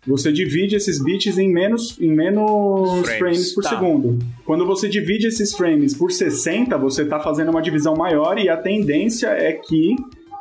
[0.06, 3.18] Você divide esses bits em menos, em menos Frames.
[3.18, 3.70] frames, por Tá.
[3.70, 4.20] segundo.
[4.46, 8.58] Quando você divide esses frames por 60, você está fazendo uma divisão maior e a
[8.58, 9.96] tendência é que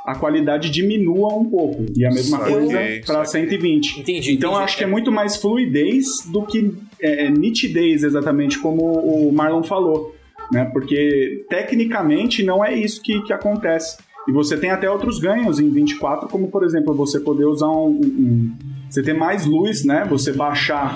[0.05, 1.87] a qualidade diminua um pouco.
[1.97, 3.43] E a mesma coisa para saquei.
[3.51, 4.01] 120.
[4.01, 4.65] Entendi, Então eu entendi.
[4.65, 9.63] acho que é muito mais fluidez do que é, é, nitidez, exatamente como o Marlon
[9.63, 10.13] falou.
[10.51, 10.65] Né?
[10.73, 13.97] Porque tecnicamente não é isso que, que acontece.
[14.29, 17.89] E você tem até outros ganhos em 24, como por exemplo, você poder usar um.
[17.89, 18.53] um- um-
[18.89, 20.05] você ter mais luz, né?
[20.11, 20.95] Você baixar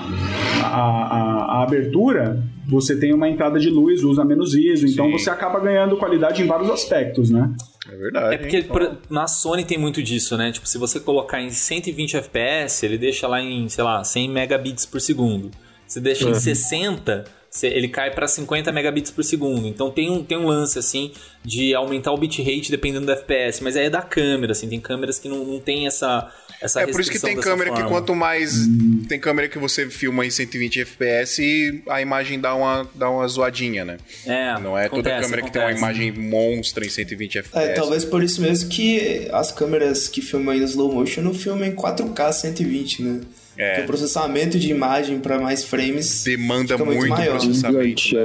[0.62, 5.12] a, a- a abertura, você tem uma entrada de luz, usa menos ISO, então Sim.
[5.12, 7.50] você acaba ganhando qualidade em vários aspectos, né?
[7.90, 8.34] É verdade.
[8.34, 8.64] É porque hein?
[8.64, 10.52] por- na Sony tem muito disso, né?
[10.52, 14.84] Tipo, se você colocar em 120 FPS, ele deixa lá em, sei lá, 100 megabits
[14.84, 15.50] por segundo.
[15.86, 17.30] Se deixa em 60, se-
[17.62, 19.66] ele cai para 50 megabits por segundo.
[19.66, 21.12] Então tem um, tem um lance, assim,
[21.44, 23.62] de aumentar o bitrate dependendo do FPS.
[23.62, 24.68] Mas aí é da câmera, assim.
[24.68, 27.76] Tem câmeras que não, não tem essa, essa É por isso que tem câmera que
[27.80, 27.90] forma.
[27.90, 28.66] quanto mais.
[29.08, 33.84] Tem câmera que você filma em 120 FPS a imagem dá uma, dá uma zoadinha,
[33.84, 33.96] né?
[34.26, 35.84] É, Não é toda acontece, câmera que tem uma acontece.
[35.84, 37.68] imagem monstra em 120 FPS.
[37.70, 41.64] É, talvez por isso mesmo que as câmeras que filmam em slow motion não filmam
[41.66, 43.20] em 4K 120, né?
[43.56, 43.68] É.
[43.70, 47.38] Porque o processamento de imagem para mais frames Demanda fica muito, muito maior.
[47.38, 48.00] processamento.
[48.00, 48.16] Gigante,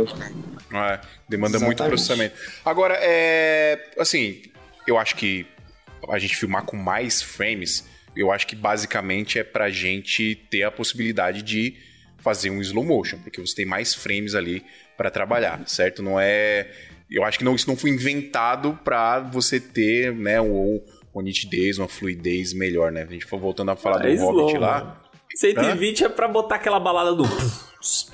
[0.73, 0.99] é.
[1.27, 1.65] Demanda Exatamente.
[1.65, 2.35] muito processamento.
[2.65, 3.79] Agora, é.
[3.97, 4.41] Assim,
[4.87, 5.45] eu acho que
[6.09, 10.71] a gente filmar com mais frames, eu acho que basicamente é pra gente ter a
[10.71, 11.75] possibilidade de
[12.17, 14.63] fazer um slow motion, porque você tem mais frames ali
[14.97, 16.03] pra trabalhar, certo?
[16.03, 16.67] Não é.
[17.09, 21.77] Eu acho que não, isso não foi inventado pra você ter, né, ou uma nitidez,
[21.77, 23.03] uma fluidez melhor, né?
[23.03, 25.00] A gente for voltando a falar É do Hobbit slow, lá.
[25.55, 25.69] Mano.
[25.69, 27.23] 120 é pra botar aquela balada do.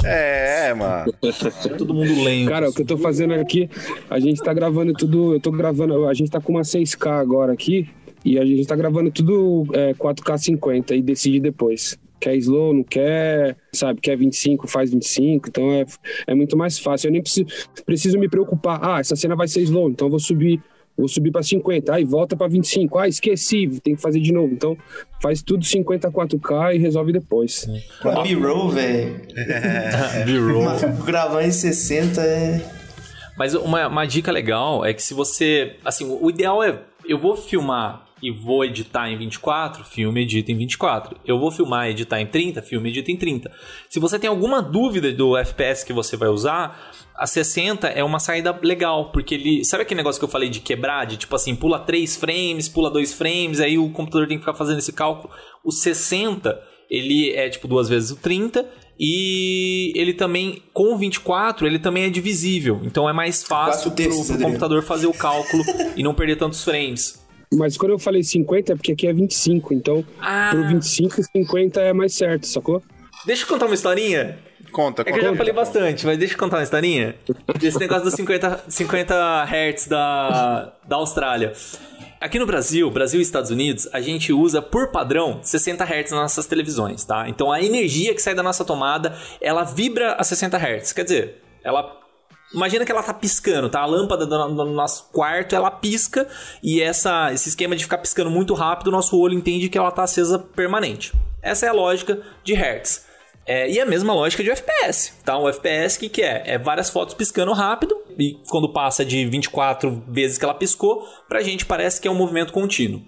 [0.04, 1.14] É, mano.
[1.78, 2.50] Todo mundo lento.
[2.50, 3.70] Cara, o que eu tô fazendo aqui,
[4.10, 7.52] a gente tá gravando tudo, eu tô gravando, a gente tá com uma 6K agora
[7.54, 7.90] aqui,
[8.24, 11.98] e a gente tá gravando tudo é, 4K 50 e decide depois.
[12.20, 15.86] Quer slow, não quer, sabe, quer 25, faz 25, então é,
[16.26, 17.08] é muito mais fácil.
[17.08, 17.46] Eu nem preciso,
[17.86, 20.62] preciso me preocupar, ah, essa cena vai ser slow, então eu vou subir,
[20.98, 24.54] vou subir pra 50, aí volta pra 25, ah, esqueci, tem que fazer de novo.
[24.54, 24.76] Então
[25.22, 27.68] faz tudo 50 4K e resolve depois.
[28.02, 29.22] Pra B-roll, velho.
[30.26, 31.06] B-roll.
[31.06, 32.78] Gravar em 60 é.
[33.38, 35.76] Mas uma, uma dica legal é que se você.
[35.86, 36.82] Assim, o ideal é.
[37.08, 41.18] Eu vou filmar e vou editar em 24, filme edita em 24.
[41.26, 43.52] Eu vou filmar e editar em 30, filme edita em 30.
[43.90, 48.20] Se você tem alguma dúvida do FPS que você vai usar, a 60 é uma
[48.20, 49.66] saída legal, porque ele.
[49.66, 51.06] Sabe aquele negócio que eu falei de quebrar?
[51.06, 54.54] De tipo assim, pula 3 frames, pula 2 frames, aí o computador tem que ficar
[54.56, 55.34] fazendo esse cálculo.
[55.64, 58.66] O 60, ele é tipo duas vezes o 30.
[59.00, 62.82] E ele também, com o 24, ele também é divisível.
[62.84, 65.64] Então é mais fácil pro, pro computador fazer o cálculo
[65.96, 67.24] e não perder tantos frames.
[67.54, 70.50] Mas quando eu falei 50 é porque aqui é 25, então Ah.
[70.52, 72.82] pro 25, 50 é mais certo, sacou?
[73.26, 74.38] Deixa eu contar uma historinha.
[74.72, 75.26] Conta, É que conta.
[75.26, 77.16] eu já falei bastante, mas deixa eu contar uma historinha.
[77.60, 81.54] Desse negócio dos 50, 50 Hz da, da Austrália.
[82.20, 86.22] Aqui no Brasil, Brasil e Estados Unidos, a gente usa por padrão 60 Hz nas
[86.22, 87.30] nossas televisões, tá?
[87.30, 90.94] Então a energia que sai da nossa tomada, ela vibra a 60 Hz.
[90.94, 91.96] Quer dizer, ela
[92.54, 93.82] Imagina que ela tá piscando, tá?
[93.82, 96.26] A lâmpada do, do nosso quarto, ela pisca
[96.64, 99.92] e essa, esse esquema de ficar piscando muito rápido, o nosso olho entende que ela
[99.92, 101.12] tá acesa permanente.
[101.42, 103.06] Essa é a lógica de Hertz.
[103.48, 105.38] É, e a mesma lógica de FPS, tá?
[105.38, 106.44] O FPS, o que, que é?
[106.46, 111.42] É várias fotos piscando rápido e quando passa de 24 vezes que ela piscou, pra
[111.42, 113.02] gente parece que é um movimento contínuo.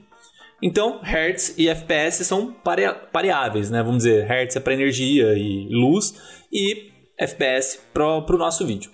[0.62, 3.82] Então, Hertz e FPS são pare- pareáveis, né?
[3.84, 6.14] Vamos dizer, Hertz é para energia e luz
[6.52, 8.92] e FPS para o nosso vídeo.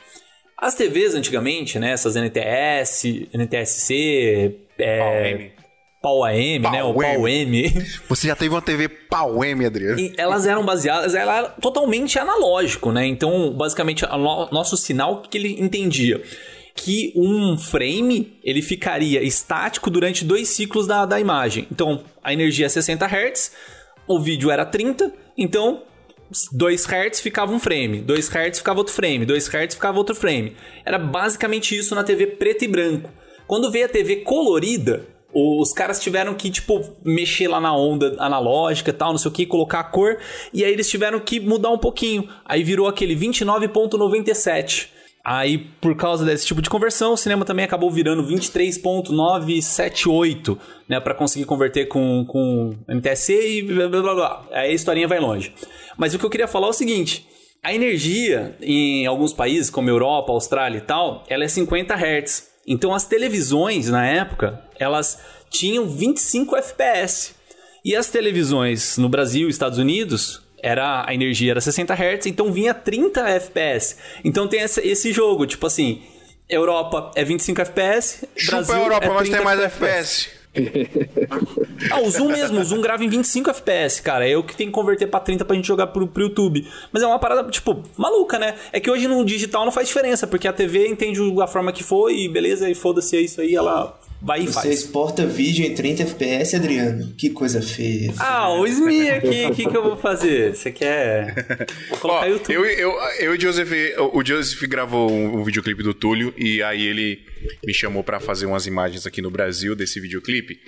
[0.58, 1.92] As TVs antigamente, né?
[1.92, 5.52] Essas NTS, NTSC, é,
[6.06, 6.84] Pau AM, né?
[6.84, 7.64] O Pau Pau M.
[8.08, 10.00] Você já teve uma TV pau M, Adriano?
[10.00, 13.08] E elas eram baseadas, ela era totalmente analógico, né?
[13.08, 16.22] Então, basicamente, o no- nosso sinal, o que que ele entendia?
[16.76, 21.68] Que um frame, ele ficaria estático durante dois ciclos da, da imagem.
[21.72, 23.52] Então, a energia é 60 Hz,
[24.08, 25.82] o vídeo era 30, então
[26.52, 30.56] 2 Hz ficava um frame, 2 Hz ficava outro frame, 2 Hz ficava outro frame.
[30.86, 33.10] Era basicamente isso na TV preto e branco.
[33.48, 38.92] Quando veio a TV colorida, os caras tiveram que, tipo, mexer lá na onda analógica
[38.92, 40.18] e tal, não sei o que, colocar a cor,
[40.54, 42.30] e aí eles tiveram que mudar um pouquinho.
[42.46, 44.96] Aí virou aquele 29.97.
[45.26, 51.16] Aí, por causa desse tipo de conversão, o cinema também acabou virando 23.978, né, para
[51.16, 54.46] conseguir converter com, com NTSC e blá blá blá.
[54.52, 55.52] Aí a historinha vai longe.
[55.98, 57.28] Mas o que eu queria falar é o seguinte:
[57.64, 62.54] a energia em alguns países, como Europa, Austrália e tal, ela é 50 Hz.
[62.68, 67.34] Então as televisões na época, elas tinham 25 FPS.
[67.84, 72.52] E as televisões no Brasil e Estados Unidos, era a energia era 60 Hz, então
[72.52, 73.98] vinha 30 FPS.
[74.24, 76.02] Então tem essa- esse jogo, tipo assim,
[76.50, 80.30] Europa é 25 FPS, Chupa Brasil a Europa, é 30 tem mais FPS.
[81.92, 84.26] ah, o Zoom mesmo, o Zoom grava em 25 FPS, cara.
[84.28, 86.68] É eu que tenho que converter pra 30 pra gente jogar pro, pro YouTube.
[86.92, 88.56] Mas é uma parada, tipo, maluca, né?
[88.72, 91.84] É que hoje no digital não faz diferença, porque a TV entende a forma que
[91.84, 94.66] for e beleza, e foda-se, é isso aí, ela vai e Você faz.
[94.80, 97.14] exporta vídeo em 30 FPS, Adriano?
[97.18, 98.14] Que coisa feia.
[98.18, 100.56] Ah, o SMI aqui, o que, que eu vou fazer?
[100.56, 101.34] Você quer.
[101.90, 102.54] Vou colocar Ó, YouTube.
[102.54, 103.72] eu, eu, eu e o Joseph,
[104.14, 107.20] o Joseph gravou um, um videoclipe do Túlio e aí ele
[107.66, 110.60] me chamou pra fazer umas imagens aqui no Brasil desse videoclipe.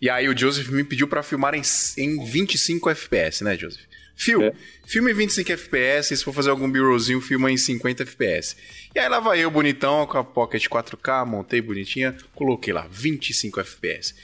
[0.00, 1.62] E aí o Joseph me pediu pra filmar em,
[1.96, 3.80] em 25 FPS, né, Joseph?
[4.16, 4.52] Phil, É.
[4.86, 8.56] filma em 25 FPS, se for fazer algum b-rollzinho, filma em 50 FPS.
[8.94, 13.60] E aí lá vai eu, bonitão, com a Pocket 4K, montei bonitinha, coloquei lá, 25
[13.60, 14.14] FPS.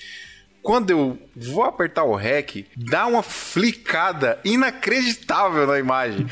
[0.63, 6.27] Quando eu vou apertar o REC, dá uma flicada inacreditável na imagem.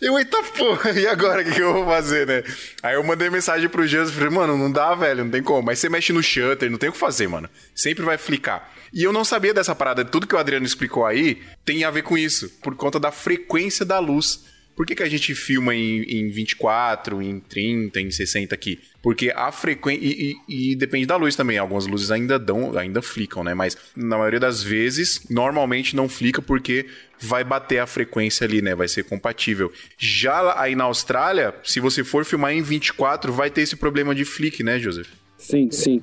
[0.00, 2.44] Eu, eita porra, e agora o que, que eu vou fazer, né?
[2.82, 5.62] Aí eu mandei mensagem pro Joseph e falei, mano, não dá, velho, não tem como.
[5.62, 7.48] Mas você mexe no shutter, não tem o que fazer, mano.
[7.74, 8.70] Sempre vai flicar.
[8.92, 10.04] E eu não sabia dessa parada.
[10.04, 13.84] Tudo que o Adriano explicou aí tem a ver com isso, por conta da frequência
[13.84, 14.44] da luz.
[14.76, 18.80] Por que, que a gente filma em, em 24, em 30, em 60 aqui?
[19.02, 20.04] Porque a frequência.
[20.04, 21.58] E, e- e depende da luz também.
[21.58, 23.54] Algumas luzes ainda dão, ainda flicam, né?
[23.54, 26.86] Mas na maioria das vezes, normalmente não flica porque
[27.20, 28.74] vai bater a frequência ali, né?
[28.74, 29.72] Vai ser compatível.
[29.96, 34.24] Já aí na Austrália, se você for filmar em 24, vai ter esse problema de
[34.24, 35.08] flick, né, Joseph?
[35.38, 36.00] Sim, sim.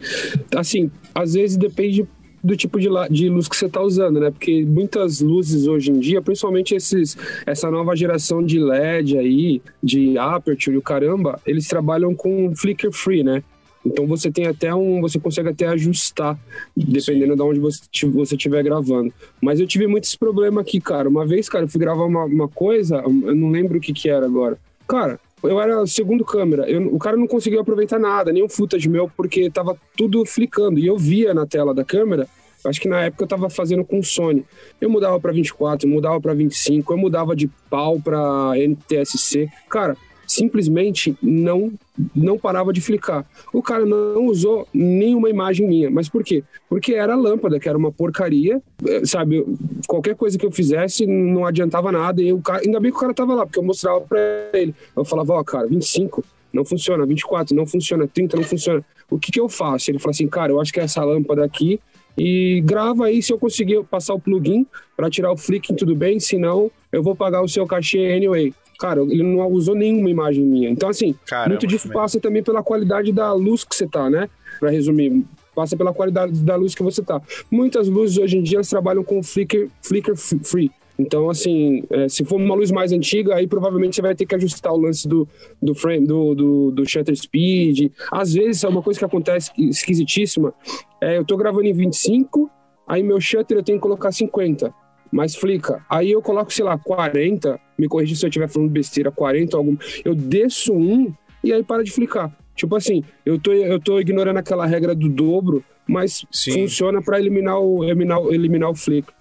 [0.55, 2.05] Assim, às vezes depende
[2.43, 4.31] do tipo de, de luz que você está usando, né?
[4.31, 10.17] Porque muitas luzes hoje em dia, principalmente esses, essa nova geração de LED aí, de
[10.17, 13.43] aperture o caramba, eles trabalham com flicker free, né?
[13.85, 16.37] Então você tem até um, você consegue até ajustar,
[16.75, 19.11] dependendo de onde você você estiver gravando.
[19.41, 21.09] Mas eu tive muito esse problema aqui, cara.
[21.09, 24.07] Uma vez, cara, eu fui gravar uma, uma coisa, eu não lembro o que que
[24.07, 24.57] era agora.
[24.87, 26.69] Cara, eu era segundo câmera.
[26.69, 30.79] Eu- o cara não conseguiu aproveitar nada, nem um footage meu, porque tava tudo flicando.
[30.79, 32.27] E eu via na tela da câmera,
[32.65, 34.45] acho que na época eu tava fazendo com Sony.
[34.79, 39.47] Eu mudava pra 24, eu mudava pra 25, eu mudava de pau pra NTSC.
[39.69, 39.97] Cara,
[40.31, 41.71] simplesmente não
[42.15, 43.25] não parava de flicar.
[43.53, 45.89] O cara não usou nenhuma imagem minha.
[45.91, 46.43] Mas por quê?
[46.67, 49.45] Porque era lâmpada, que era uma porcaria, eh, sabe?
[49.87, 52.21] Qualquer coisa que eu fizesse não adiantava nada.
[52.21, 54.19] E o cara, ainda bem que o cara tava lá, porque eu mostrava pra
[54.53, 54.73] ele.
[54.95, 58.83] Eu falava, ó, cara, 25 não funciona, 24 não funciona, 30 não funciona.
[59.09, 59.91] O que que eu faço?
[59.91, 61.79] Ele falou assim, cara, eu acho que é essa lâmpada aqui
[62.17, 64.65] e grava aí se eu conseguir passar o plugin
[64.97, 68.53] para tirar o flicking, tudo bem, senão eu vou pagar o seu cachê anyway.
[68.81, 70.67] Cara, ele não usou nenhuma imagem minha.
[70.67, 72.01] Então, assim, Caramba, muito disso também.
[72.01, 74.27] passa também pela qualidade da luz que você tá, né?
[74.59, 77.21] Pra resumir, passa pela qualidade da luz que você tá.
[77.51, 80.71] Muitas luzes hoje em dia elas trabalham com flicker, flicker free.
[80.97, 84.33] Então, assim, é, se for uma luz mais antiga, aí provavelmente você vai ter que
[84.33, 85.27] ajustar o lance do,
[85.61, 87.91] do frame, do, do, do shutter speed.
[88.11, 90.55] Às vezes, é uma coisa que acontece esquisitíssima.
[90.99, 92.49] É, eu tô gravando em 25,
[92.87, 94.73] aí meu shutter eu tenho que colocar 50
[95.11, 95.83] mas flica.
[95.89, 99.75] Aí eu coloco, sei lá, 40, me corrija se eu estiver falando besteira, 40 algum.
[100.05, 101.11] Eu desço um
[101.43, 102.31] e aí para de flicar.
[102.55, 106.53] Tipo assim, eu tô, eu tô ignorando aquela regra do dobro, mas Sim.
[106.53, 109.11] funciona para eliminar o, eliminar, eliminar o flick.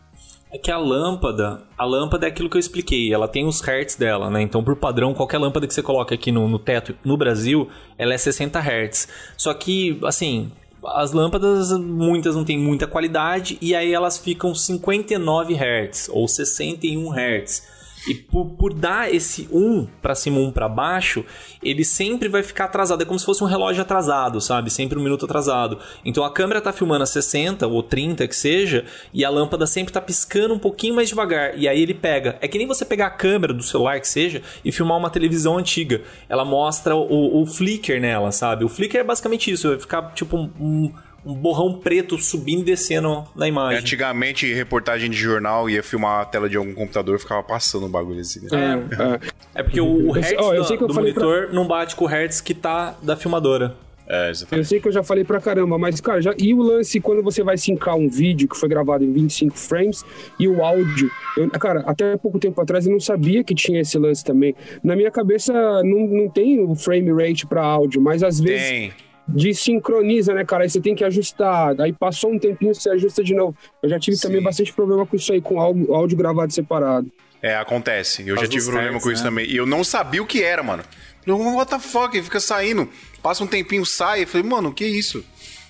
[0.52, 3.94] É que a lâmpada, a lâmpada é aquilo que eu expliquei, ela tem os hertz
[3.94, 4.42] dela, né?
[4.42, 8.12] Então, por padrão, qualquer lâmpada que você coloca aqui no, no teto no Brasil, ela
[8.12, 9.08] é 60 hertz.
[9.36, 10.50] Só que, assim,
[10.84, 17.08] as lâmpadas, muitas não têm muita qualidade e aí elas ficam 59 hertz ou 61
[17.10, 17.69] hertz.
[18.08, 21.24] E por, por dar esse 1 pra cima, 1 pra baixo,
[21.62, 23.02] ele sempre vai ficar atrasado.
[23.02, 24.70] É como se fosse um relógio atrasado, sabe?
[24.70, 25.78] Sempre um minuto atrasado.
[26.04, 29.92] Então a câmera tá filmando a 60 ou 30 que seja, e a lâmpada sempre
[29.92, 31.58] tá piscando um pouquinho mais devagar.
[31.58, 32.38] E aí ele pega.
[32.40, 35.58] É que nem você pegar a câmera do celular que seja e filmar uma televisão
[35.58, 36.02] antiga.
[36.28, 38.64] Ela mostra o, o flicker nela, sabe?
[38.64, 39.68] O flicker é basicamente isso.
[39.68, 40.92] Vai ficar tipo um, um,
[41.24, 43.78] um borrão preto subindo e descendo na imagem.
[43.80, 47.90] Antigamente, reportagem de jornal ia filmar a tela de algum computador e ficava passando um
[47.90, 48.48] bagulho assim, né?
[48.52, 49.20] É, é.
[49.60, 52.04] É porque o, o hertz eu do, que eu do pra- monitor não bate com
[52.04, 53.74] o hertz que tá da filmadora.
[54.12, 57.00] É, Eu sei que eu já falei pra caramba, mas, cara, já, e o lance
[57.00, 60.02] quando você vai sincar um vídeo que foi gravado em 25 frames
[60.36, 61.08] e o áudio?
[61.36, 64.52] Eu, cara, até pouco tempo atrás eu não sabia que tinha esse lance também.
[64.82, 65.52] Na minha cabeça
[65.84, 68.92] não, não tem o frame rate pra áudio, mas às vezes Tem.
[69.34, 70.64] Desincroniza, né, cara?
[70.64, 71.80] Aí você tem que ajustar.
[71.80, 73.56] Aí passou um tempinho, você ajusta de novo.
[73.82, 74.28] Eu já tive Sim.
[74.28, 77.10] também bastante problema com isso aí, com áudio, áudio gravado separado.
[77.42, 78.26] É, acontece.
[78.28, 79.30] Eu já tive problema hertz, com isso né?
[79.30, 79.46] também.
[79.46, 80.82] E eu não sabia o que era, mano.
[81.26, 82.14] Eu falei, what the fuck?
[82.16, 82.88] Ele fica saindo.
[83.22, 84.22] Passa um tempinho, sai.
[84.22, 85.24] Eu falei, mano, que isso?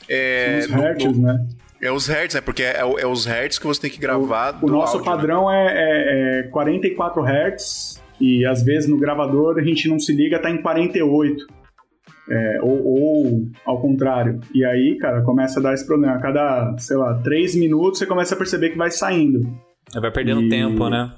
[0.09, 1.47] É, Os no- hertz, no- né?
[1.81, 4.59] é os hertz, é porque é, o- é os hertz que você tem que gravar
[4.63, 5.17] O do nosso áudio, né?
[5.17, 10.13] padrão é, é- é 44 Hz e às vezes no gravador a gente não se
[10.13, 11.47] liga, tá em 48.
[12.29, 14.41] É, ou, ou, ao contrário.
[14.55, 16.15] E aí, cara, começa a dar esse problema.
[16.15, 19.41] A cada, sei lá, três minutos você começa a perceber que vai saindo.
[20.01, 21.13] Vai perdendo E- tempo, né?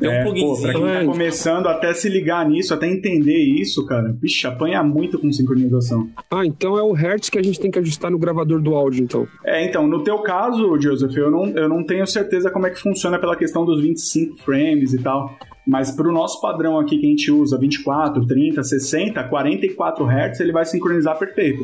[0.00, 3.84] Tem um É, pô, pra quem tá começando até se ligar nisso, até entender isso,
[3.86, 6.08] cara, vixe, apanha muito com sincronização.
[6.30, 9.04] Ah, então é o hertz que a gente tem que ajustar no gravador do áudio,
[9.04, 9.28] então.
[9.44, 12.80] É, então, no teu caso, Joseph, eu não, eu não tenho certeza como é que
[12.80, 15.36] funciona pela questão dos 25 frames e tal.
[15.66, 20.52] Mas pro nosso padrão aqui que a gente usa, 24, 30, 60, 44 Hz, ele
[20.52, 21.62] vai sincronizar perfeito.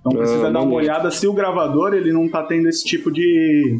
[0.00, 3.10] Então precisa Ah, dar uma olhada se o gravador ele não tá tendo esse tipo
[3.10, 3.76] de.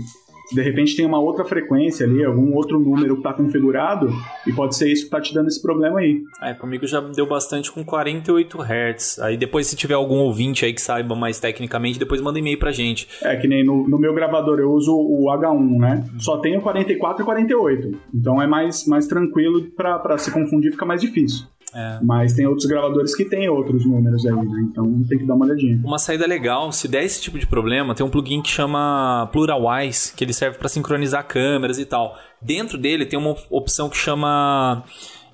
[0.52, 4.10] De repente tem uma outra frequência ali, algum outro número que tá configurado,
[4.46, 6.22] e pode ser isso que tá te dando esse problema aí.
[6.42, 9.18] É, comigo já deu bastante com 48 Hz.
[9.20, 12.72] Aí depois, se tiver algum ouvinte aí que saiba mais tecnicamente, depois manda e-mail pra
[12.72, 13.08] gente.
[13.22, 16.04] É que nem no, no meu gravador eu uso o H1, né?
[16.18, 17.98] Só tenho 44 e 48.
[18.14, 21.46] Então é mais, mais tranquilo pra se confundir, fica mais difícil.
[21.74, 21.98] É.
[22.02, 24.66] Mas tem outros gravadores que tem outros números aí, né?
[24.70, 25.80] Então tem que dar uma olhadinha.
[25.84, 30.12] Uma saída legal, se der esse tipo de problema, tem um plugin que chama Pluralwise,
[30.14, 32.16] que ele serve para sincronizar câmeras e tal.
[32.40, 34.84] Dentro dele tem uma opção que chama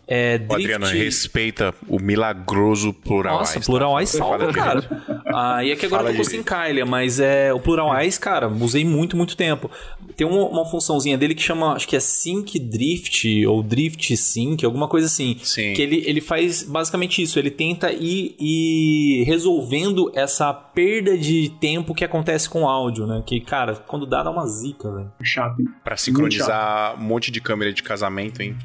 [0.07, 3.38] é, Ô, Adriano, respeita o milagroso plural.
[3.38, 4.84] Nossa, Pluralwise salva, cara.
[5.26, 6.30] Ah, e aqui agora Fala eu tô com.
[6.30, 9.70] Syncailia, mas é, o Pluralwise, cara, usei muito, muito tempo.
[10.16, 14.64] Tem uma, uma funçãozinha dele que chama, acho que é Sync Drift, ou Drift Sync,
[14.64, 15.38] alguma coisa assim.
[15.42, 15.72] Sim.
[15.72, 21.94] Que ele, ele faz basicamente isso, ele tenta ir, ir resolvendo essa perda de tempo
[21.94, 23.22] que acontece com o áudio, né?
[23.26, 25.12] Que, cara, quando dá, dá uma zica, velho.
[25.22, 25.68] Chato, hein?
[25.82, 28.57] Pra sincronizar um monte de câmera de casamento, hein?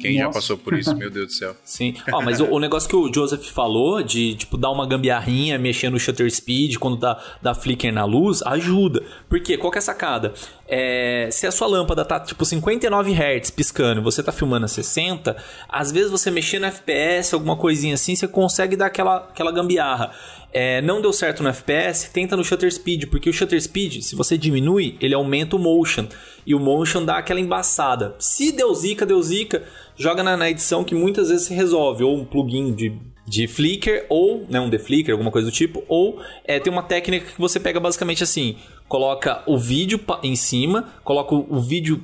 [0.00, 0.38] Quem já Nossa.
[0.38, 1.56] passou por isso, meu Deus do céu.
[1.64, 1.94] Sim.
[2.12, 5.90] Ó, mas o, o negócio que o Joseph falou de, tipo, dar uma gambiarrinha, mexer
[5.90, 9.02] no shutter speed quando dá, dá flicker na luz, ajuda.
[9.28, 9.56] Por quê?
[9.56, 10.34] Qual que é a sacada?
[10.68, 14.68] É, se a sua lâmpada tá, tipo, 59 Hz piscando e você tá filmando a
[14.68, 15.36] 60,
[15.68, 20.12] às vezes você mexer no FPS, alguma coisinha assim, você consegue dar aquela, aquela gambiarra.
[20.52, 24.16] É, não deu certo no FPS, tenta no shutter speed, porque o shutter speed, se
[24.16, 26.06] você diminui, ele aumenta o motion.
[26.46, 28.14] E o motion dá aquela embaçada.
[28.18, 29.62] Se deu zica, deu zica,
[29.96, 32.04] joga na, na edição que muitas vezes se resolve.
[32.04, 32.96] Ou um plugin de,
[33.26, 35.84] de Flickr, ou né, um deflicker, alguma coisa do tipo.
[35.88, 38.56] Ou é, tem uma técnica que você pega basicamente assim:
[38.88, 42.02] coloca o vídeo em cima, coloca o, vídeo.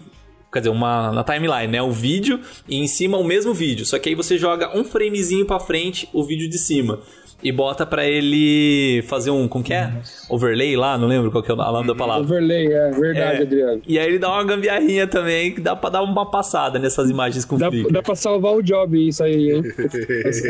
[0.52, 1.82] Quer dizer, uma, na timeline, né?
[1.82, 3.86] O vídeo e em cima o mesmo vídeo.
[3.86, 7.00] Só que aí você joga um framezinho pra frente, o vídeo de cima.
[7.42, 9.48] E bota pra ele fazer um.
[9.48, 9.90] Como que é?
[10.28, 12.22] Overlay lá, não lembro qual que é o nome da palavra.
[12.24, 13.42] Overlay, é verdade, É.
[13.42, 13.82] Adriano.
[13.86, 17.44] E aí ele dá uma gambiarrinha também, que dá pra dar uma passada nessas imagens
[17.44, 17.92] com Dá, flicker.
[17.92, 19.62] dá pra salvar o job isso aí, hein?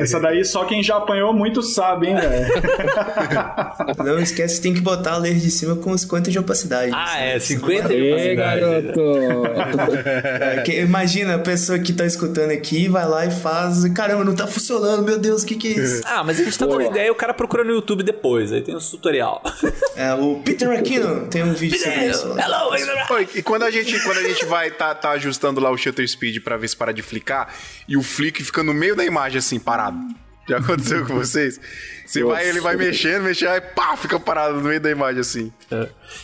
[0.00, 2.52] Essa daí só quem já apanhou muito sabe, hein, velho?
[4.04, 6.92] Não esquece, tem que botar a layer de cima com 50 de opacidade.
[6.94, 8.60] Ah, é, 50 de Ei, opacidade.
[8.60, 9.02] garoto!
[10.40, 13.84] É, que- imagina a pessoa que tá escutando aqui, vai lá e faz.
[13.92, 16.02] Caramba, não tá funcionando, meu Deus, o que que é isso?
[16.04, 18.74] Ah, mas a gente tá dando ideia o cara procura no YouTube depois, aí tem
[18.74, 19.42] os tutorial.
[19.94, 22.26] É, o Peter Aquino tem um vídeo sobre isso.
[22.28, 22.70] Hello,
[23.10, 26.08] Oi, e quando a gente, quando a gente vai tá, tá ajustando lá o shutter
[26.08, 27.54] speed pra ver se para de flicar
[27.86, 29.98] e o flick fica no meio da imagem assim, parado.
[30.48, 31.60] Já aconteceu com vocês?
[32.06, 35.52] Você vai, ele vai mexendo, mexendo, aí pá, fica parado no meio da imagem assim.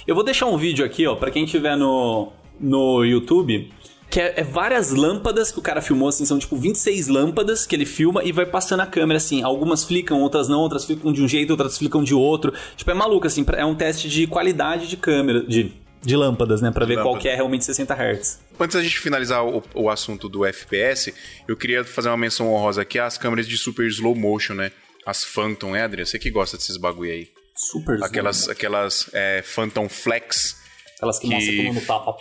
[0.07, 3.71] Eu vou deixar um vídeo aqui, ó, pra quem tiver no, no YouTube,
[4.11, 7.77] que é, é várias lâmpadas que o cara filmou, assim, são tipo 26 lâmpadas que
[7.77, 9.43] ele filma e vai passando a câmera, assim.
[9.43, 12.53] Algumas flicam, outras não, outras ficam de um jeito, outras flicam de outro.
[12.77, 16.71] Tipo, é maluco, assim, é um teste de qualidade de câmera, de, de lâmpadas, né,
[16.71, 17.23] pra ver qual lâmpada.
[17.23, 18.41] que é realmente 60 Hz.
[18.59, 21.15] Antes da gente finalizar o, o assunto do FPS,
[21.47, 24.73] eu queria fazer uma menção honrosa aqui às câmeras de super slow motion, né?
[25.07, 26.07] As Phantom, né, Adriano?
[26.07, 27.29] Você que gosta desses bagulho aí.
[27.55, 28.53] Super Aquelas, né?
[28.53, 30.58] aquelas é, Phantom Flex.
[30.99, 32.17] Aquelas que, que- mostram tomando tapa.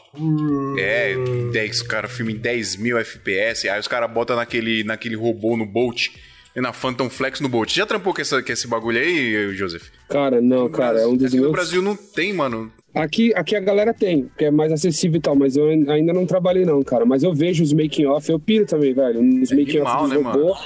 [0.80, 1.16] É,
[1.52, 5.58] 10, o cara filma em 10 mil FPS, aí os caras botam naquele, naquele robô
[5.58, 6.08] no Bolt,
[6.56, 7.74] e na Phantom Flex no Bolt.
[7.76, 9.90] Já trampou com, essa, com esse bagulho aí, Joseph?
[10.10, 11.52] Cara, não, cara, é um dos Aqui no meus.
[11.54, 12.72] Brasil não tem, mano.
[12.96, 16.14] Aqui, aqui a galera tem, que é mais acessível e tal, mas eu ai- ainda
[16.14, 17.06] não trabalhei não, cara.
[17.06, 19.22] Mas eu vejo os making off, eu piro também, velho.
[19.22, 20.58] Nos making animal, off dos né, robô.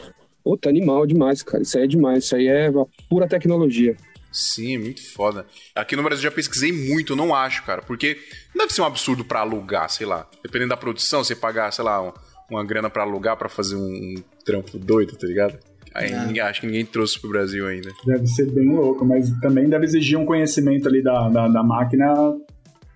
[0.44, 1.62] Puta, animal demais, cara.
[1.62, 2.72] Isso aí é demais, isso aí é
[3.10, 3.98] pura tecnologia.
[4.32, 5.46] Sim, muito foda.
[5.76, 8.18] Aqui no Brasil já pesquisei muito, não acho, cara, porque
[8.56, 10.28] não deve ser um absurdo pra alugar, sei lá.
[10.44, 12.14] Dependendo da produção, você pagar, sei lá, um-
[12.50, 14.16] uma grana pra alugar pra fazer um
[14.46, 15.58] trampo doido, tá ligado?
[15.94, 17.92] Aí ninguém- acho que ninguém trouxe pro Brasil ainda.
[18.06, 22.14] Deve ser bem louco, mas também deve exigir um conhecimento ali da, da, da máquina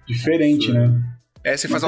[0.07, 0.91] diferente, né?
[1.43, 1.87] É, você faz É,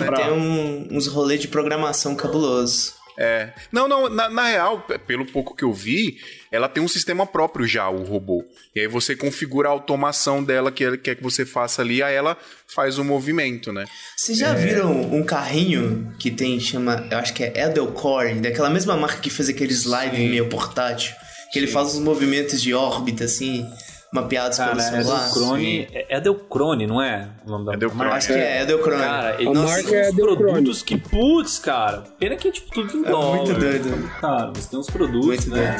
[0.00, 0.06] né?
[0.06, 2.94] pra- tem um- uns rolês de programação cabulosos.
[3.24, 3.50] É.
[3.70, 6.16] Não, não, na, na real, pelo pouco que eu vi,
[6.50, 8.44] ela tem um sistema próprio já, o robô.
[8.74, 12.16] E aí você configura a automação dela que ela quer que você faça ali, aí
[12.16, 13.84] ela faz o movimento, né?
[14.16, 18.96] Vocês já viram um carrinho que tem, chama, eu acho que é Edelcore, daquela mesma
[18.96, 21.14] marca que fez aquele slide meio portátil,
[21.52, 23.64] Que ele faz os movimentos de órbita, assim,
[24.12, 25.20] mapeados Cara, pelo é celular.
[25.22, 27.28] Edelcrone, é Edelcrone, não é?
[27.46, 27.98] O nome da Edelcrone.
[28.04, 28.16] marca?
[28.16, 29.02] Acho que é Edelcrone.
[29.02, 32.70] Cara, ele A tem marca uns é produtos que, putz, cara, pena que é tipo
[32.70, 33.36] tudo em É dólar.
[33.38, 34.10] muito doido.
[34.20, 35.76] Cara, você tem uns produtos, Muito né?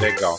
[0.00, 0.38] Legal.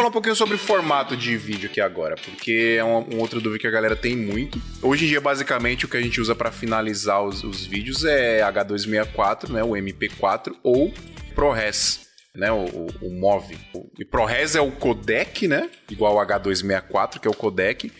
[0.00, 3.66] falar um pouquinho sobre formato de vídeo aqui agora, porque é um, um dúvida que
[3.66, 4.58] a galera tem muito.
[4.80, 8.40] Hoje em dia, basicamente, o que a gente usa para finalizar os, os vídeos é
[8.40, 10.90] H264, né, o MP4 ou
[11.34, 13.58] ProRes, né, o, o, o MOV.
[13.98, 17.92] E ProRes é o codec, né, igual o H264, que é o codec.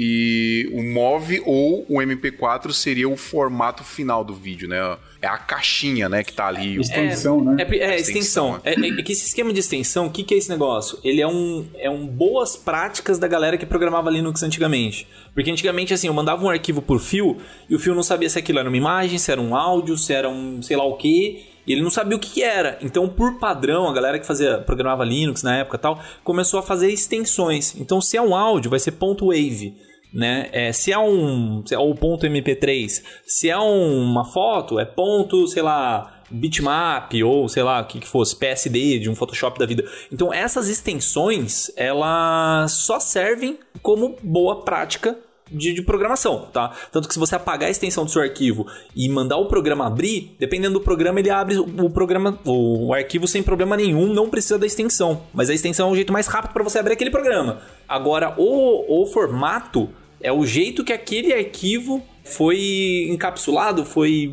[0.00, 4.96] E o MOV ou o MP4 seria o formato final do vídeo, né?
[5.20, 6.78] É a caixinha, né, que tá ali.
[6.78, 7.56] o- Extensão, né?
[7.58, 8.60] É, é, Extensão, extensão.
[8.64, 11.00] É, é que esse esquema de extensão, o que, que é esse negócio?
[11.02, 15.04] Ele é um, é um boas práticas da galera que programava Linux antigamente.
[15.34, 17.36] Porque antigamente, assim, eu mandava um arquivo por fio
[17.68, 20.12] e o fio não sabia se aquilo era uma imagem, se era um áudio, se
[20.12, 21.44] era um sei lá o que.
[21.66, 22.78] E ele não sabia o que, que era.
[22.80, 26.62] Então, por padrão, a galera que fazia programava Linux na época e tal, começou a
[26.62, 27.74] fazer extensões.
[27.76, 29.74] Então, se é um áudio, vai ser ponto .wave
[30.12, 30.48] né?
[30.52, 35.46] É, se é um, se é o ponto MP3, se é uma foto, é ponto,
[35.48, 39.66] sei lá, bitmap ou sei lá o que, que fosse, PSD de um Photoshop da
[39.66, 39.84] vida.
[40.12, 45.18] Então essas extensões elas só servem como boa prática
[45.50, 46.72] de, de, programação, tá?
[46.92, 50.36] Tanto que se você apagar a extensão do seu arquivo e mandar o programa abrir,
[50.38, 54.58] dependendo do programa, ele abre o programa, o, o arquivo sem problema nenhum, não precisa
[54.58, 55.22] da extensão.
[55.32, 57.62] Mas a extensão é o jeito mais rápido para você abrir aquele programa.
[57.88, 59.88] Agora, o, o formato
[60.20, 64.32] é o jeito que aquele arquivo foi encapsulado, foi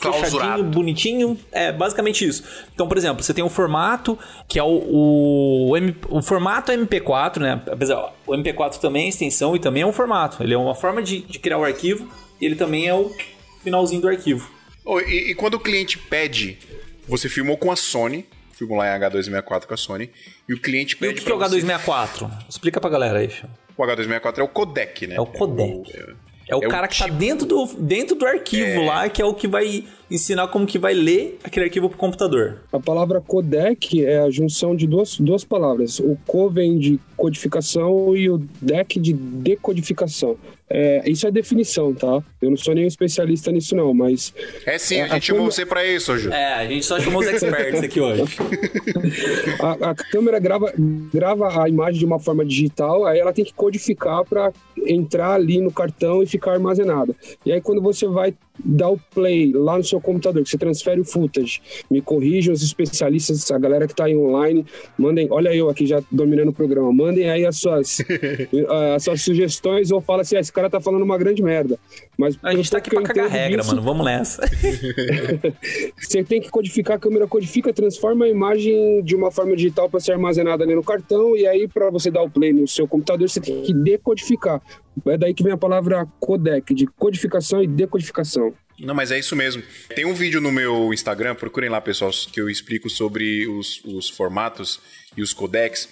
[0.00, 1.38] fechadinho, bonitinho.
[1.50, 2.44] É basicamente isso.
[2.74, 4.18] Então, por exemplo, você tem um formato
[4.48, 7.60] que é o, o, M, o formato MP4, né?
[7.66, 10.42] Apesar, o MP4 também é extensão e também é um formato.
[10.42, 12.08] Ele é uma forma de, de criar o arquivo
[12.40, 13.10] e ele também é o
[13.62, 14.50] finalzinho do arquivo.
[14.84, 16.58] Oh, e, e, quando o cliente pede,
[17.06, 20.10] você filmou com a Sony, filmou lá em H264 com a Sony,
[20.48, 21.20] e o cliente pede.
[21.20, 22.18] E o que é o H264?
[22.18, 22.28] Você...
[22.48, 23.48] Explica pra galera aí, Phil.
[23.82, 25.16] O H264 é o codec, né?
[25.16, 25.92] É o codec.
[25.96, 27.08] É, é o é cara o que tipo...
[27.08, 28.86] tá dentro do, dentro do arquivo é...
[28.86, 29.84] lá, que é o que vai
[30.14, 32.60] ensinar como que vai ler aquele arquivo pro computador.
[32.72, 35.98] A palavra codec é a junção de duas, duas palavras.
[35.98, 40.36] O co vem de codificação e o deck de decodificação.
[40.74, 42.22] É, isso é definição, tá?
[42.40, 44.32] Eu não sou nenhum especialista nisso, não, mas.
[44.64, 45.54] É sim, a, a gente chamou câmera...
[45.54, 46.32] você pra isso, Ju.
[46.32, 48.22] É, a gente só chamou os experts aqui hoje.
[49.60, 50.72] a, a, câmera grava,
[51.12, 54.50] grava a imagem de uma forma digital, aí ela tem que codificar para
[54.86, 57.14] entrar ali no cartão e ficar armazenada.
[57.44, 58.32] E aí, quando você vai
[58.64, 62.62] dar o play lá no seu computador, que você transfere o footage, me corrijam os
[62.62, 64.64] especialistas, a galera que tá aí online,
[64.98, 67.98] mandem, olha eu aqui já dominando o programa, mandem aí as suas,
[68.94, 71.78] as suas sugestões ou fala assim, ah, esse cara tá falando uma grande merda.
[72.18, 74.42] Mas a gente tá aqui pra cagar regra, disso, mano, vamos nessa.
[75.98, 80.00] você tem que codificar, a câmera codifica, transforma a imagem de uma forma digital para
[80.00, 83.28] ser armazenada ali no cartão e aí para você dar o play no seu computador,
[83.28, 84.60] você tem que decodificar.
[85.06, 88.54] É daí que vem a palavra codec, de codificação e decodificação.
[88.78, 89.62] Não, mas é isso mesmo.
[89.94, 94.08] Tem um vídeo no meu Instagram, procurem lá, pessoal, que eu explico sobre os, os
[94.08, 94.80] formatos
[95.16, 95.88] e os codecs.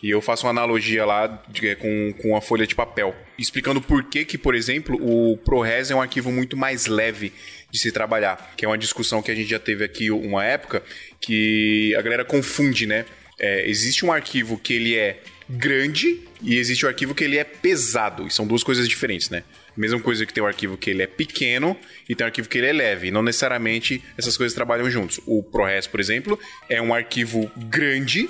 [0.00, 4.04] E eu faço uma analogia lá de, com, com a folha de papel, explicando por
[4.04, 7.32] que, que, por exemplo, o ProRes é um arquivo muito mais leve
[7.70, 8.52] de se trabalhar.
[8.56, 10.82] Que é uma discussão que a gente já teve aqui uma época,
[11.20, 13.04] que a galera confunde, né?
[13.40, 17.44] É, existe um arquivo que ele é grande e existe o arquivo que ele é
[17.44, 18.26] pesado.
[18.26, 19.44] E são duas coisas diferentes, né?
[19.76, 21.76] Mesma coisa que tem o arquivo que ele é pequeno
[22.08, 23.10] e tem o arquivo que ele é leve.
[23.10, 25.20] Não necessariamente essas coisas trabalham juntos.
[25.26, 26.38] O ProRes, por exemplo,
[26.68, 28.28] é um arquivo grande,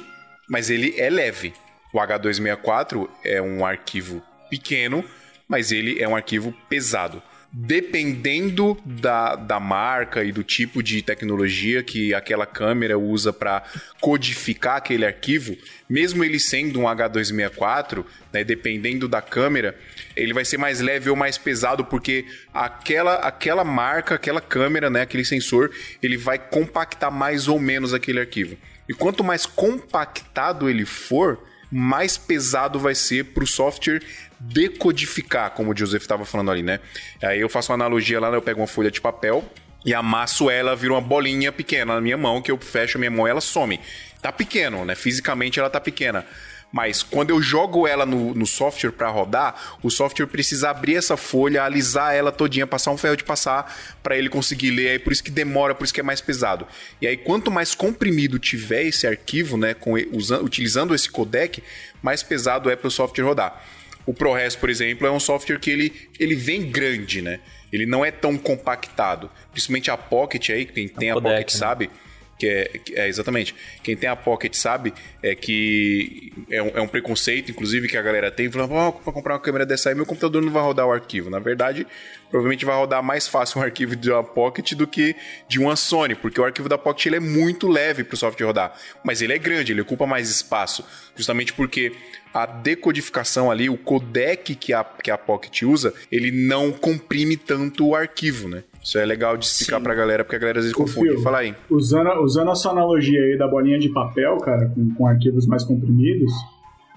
[0.49, 1.53] mas ele é leve.
[1.93, 5.05] O H264 é um arquivo pequeno,
[5.49, 7.23] mas ele é um arquivo pesado.
[7.51, 13.63] Dependendo da, da marca e do tipo de tecnologia que aquela câmera usa para
[14.01, 15.57] codificar aquele arquivo,
[15.89, 19.75] mesmo ele sendo um H264, né, dependendo da câmera,
[20.15, 25.01] ele vai ser mais leve ou mais pesado porque aquela, aquela marca, aquela câmera, né,
[25.01, 25.71] aquele sensor,
[26.03, 28.59] ele vai compactar mais ou menos aquele arquivo.
[28.87, 34.03] E quanto mais compactado ele for, mais pesado vai ser para o software
[34.41, 36.81] decodificar, como o Joseph estava falando ali, né?
[37.23, 38.37] Aí eu faço uma analogia lá, né?
[38.37, 39.45] eu pego uma folha de papel
[39.85, 43.11] e amasso ela, vira uma bolinha pequena na minha mão, que eu fecho a minha
[43.11, 43.81] mão ela some.
[44.21, 44.95] Tá pequeno, né?
[44.95, 46.27] Fisicamente ela tá pequena.
[46.71, 51.17] Mas quando eu jogo ela no, no software para rodar, o software precisa abrir essa
[51.17, 54.91] folha, alisar ela todinha, passar um ferro de passar para ele conseguir ler.
[54.91, 56.67] Aí por isso que demora, por isso que é mais pesado.
[57.01, 61.63] E aí quanto mais comprimido tiver esse arquivo, né, com, usando, utilizando esse codec,
[62.03, 63.65] mais pesado é para o software rodar.
[64.05, 67.41] O ProRes, por exemplo, é um software que ele, ele vem grande, né?
[67.71, 69.31] Ele não é tão compactado.
[69.53, 71.59] Principalmente a Pocket aí, quem tem a, a Pocket né?
[71.59, 71.91] sabe
[72.39, 73.55] que é, é, exatamente.
[73.83, 78.03] Quem tem a Pocket sabe é que é um, é um preconceito, inclusive, que a
[78.03, 80.87] galera tem, falando, oh, para comprar uma câmera dessa aí, meu computador não vai rodar
[80.87, 81.29] o arquivo.
[81.29, 81.87] Na verdade,
[82.31, 85.17] provavelmente vai rodar mais fácil um arquivo de uma Pocket do que
[85.49, 88.47] de uma Sony, porque o arquivo da Pocket ele é muito leve para o software
[88.47, 88.73] rodar,
[89.05, 90.85] mas ele é grande, ele ocupa mais espaço,
[91.17, 91.93] justamente porque
[92.33, 97.87] a decodificação ali, o codec que a, que a Pocket usa, ele não comprime tanto
[97.87, 98.63] o arquivo, né?
[98.83, 99.83] Isso é legal de explicar Sim.
[99.83, 101.23] pra galera, porque a galera às vezes confunde.
[101.23, 101.55] Fala aí.
[101.69, 105.65] Usando, usando a sua analogia aí da bolinha de papel, cara, com, com arquivos mais
[105.65, 106.33] comprimidos,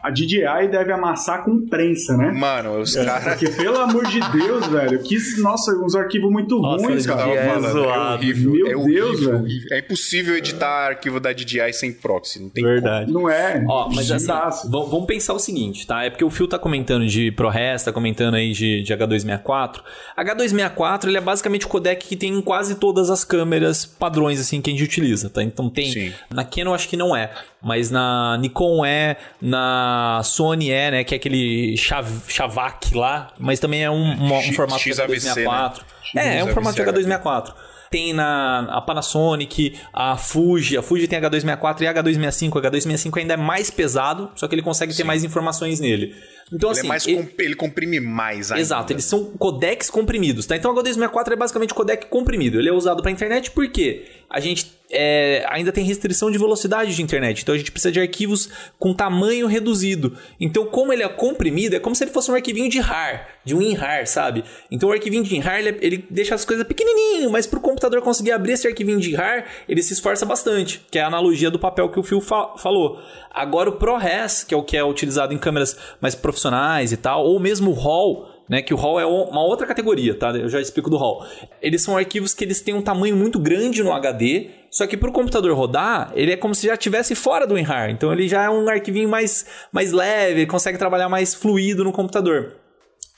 [0.01, 2.31] a DJI deve amassar com prensa, né?
[2.31, 3.37] Mano, os é, caras.
[3.39, 7.29] Porque, pelo amor de Deus, velho, que, nossa, uns arquivos muito nossa, ruins, cara.
[7.29, 8.51] É, é horrível.
[8.51, 9.39] Meu é Deus, horrível, velho.
[9.43, 9.67] Horrível.
[9.71, 12.41] É impossível editar arquivo da DJI sem proxy.
[12.41, 13.05] Não tem Verdade.
[13.05, 13.19] Como.
[13.19, 13.63] Não é.
[13.67, 14.27] Ó, mas assim,
[14.69, 16.03] vamos pensar o seguinte, tá?
[16.03, 19.81] É porque o Phil tá comentando de ProRes, tá comentando aí de, de H264.
[20.17, 24.61] H264, ele é basicamente o codec que tem em quase todas as câmeras padrões, assim,
[24.61, 25.43] que a gente utiliza, tá?
[25.43, 25.91] Então tem.
[25.91, 26.13] Sim.
[26.33, 27.31] Na Canon, acho que não é.
[27.61, 31.03] Mas na Nikon é, na Sony é, né?
[31.03, 35.81] Que é aquele Chavak lá, mas também é um, um, um formato XAVC, de H264.
[36.15, 36.37] Né?
[36.37, 37.53] É, é um formato de H264
[37.91, 40.77] tem na a Panasonic, a Fuji.
[40.77, 42.55] A Fuji tem H264 e H265.
[42.55, 44.99] O H265 ainda é mais pesado, só que ele consegue Sim.
[44.99, 46.15] ter mais informações nele.
[46.51, 46.87] Então, ele é assim.
[46.87, 47.35] É mais ele...
[47.37, 48.61] ele comprime mais ainda.
[48.61, 50.55] Exato, eles são codecs comprimidos, tá?
[50.55, 52.59] Então o H264 é basicamente codec comprimido.
[52.59, 57.01] Ele é usado para internet porque a gente é, ainda tem restrição de velocidade de
[57.01, 57.41] internet.
[57.41, 60.17] Então a gente precisa de arquivos com tamanho reduzido.
[60.39, 63.55] Então, como ele é comprimido, é como se ele fosse um arquivinho de RAR, de
[63.55, 64.43] um WinRAR, sabe?
[64.69, 68.01] Então o arquivinho de WinRAR ele, ele deixa as coisas pequenininho, mas para o computador
[68.01, 71.59] conseguir abrir esse arquivinho de RAR, ele se esforça bastante, que é a analogia do
[71.59, 72.99] papel que o Phil fa falou.
[73.29, 77.25] Agora o ProRes, que é o que é utilizado em câmeras mais profissionais e tal,
[77.25, 78.61] ou mesmo o RAW, né?
[78.61, 80.31] Que o RAW é uma outra categoria, tá?
[80.31, 81.25] Eu já explico do RAW.
[81.61, 85.09] Eles são arquivos que eles têm um tamanho muito grande no HD, só que para
[85.09, 87.89] o computador rodar, ele é como se já estivesse fora do WinRAR.
[87.89, 92.57] Então ele já é um arquivinho mais, mais leve, consegue trabalhar mais fluido no computador.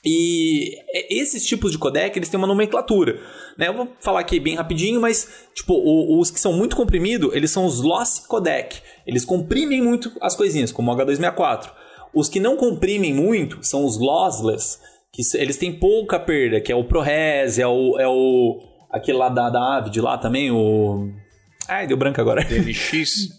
[0.06, 0.76] E
[1.08, 3.18] esses tipos de codec, eles têm uma nomenclatura,
[3.56, 3.68] né?
[3.68, 5.74] Eu vou falar aqui bem rapidinho, mas tipo,
[6.20, 8.82] os que são muito comprimidos, eles são os loss codec.
[9.06, 11.70] Eles comprimem muito as coisinhas, como o H264.
[12.12, 14.78] Os que não comprimem muito são os lossless,
[15.14, 18.60] que eles têm pouca perda, que é o ProRes, é o é o
[18.90, 21.08] aquele lá da da Avid lá também, o
[21.68, 22.44] Ai, deu branco agora.
[22.44, 23.30] DNX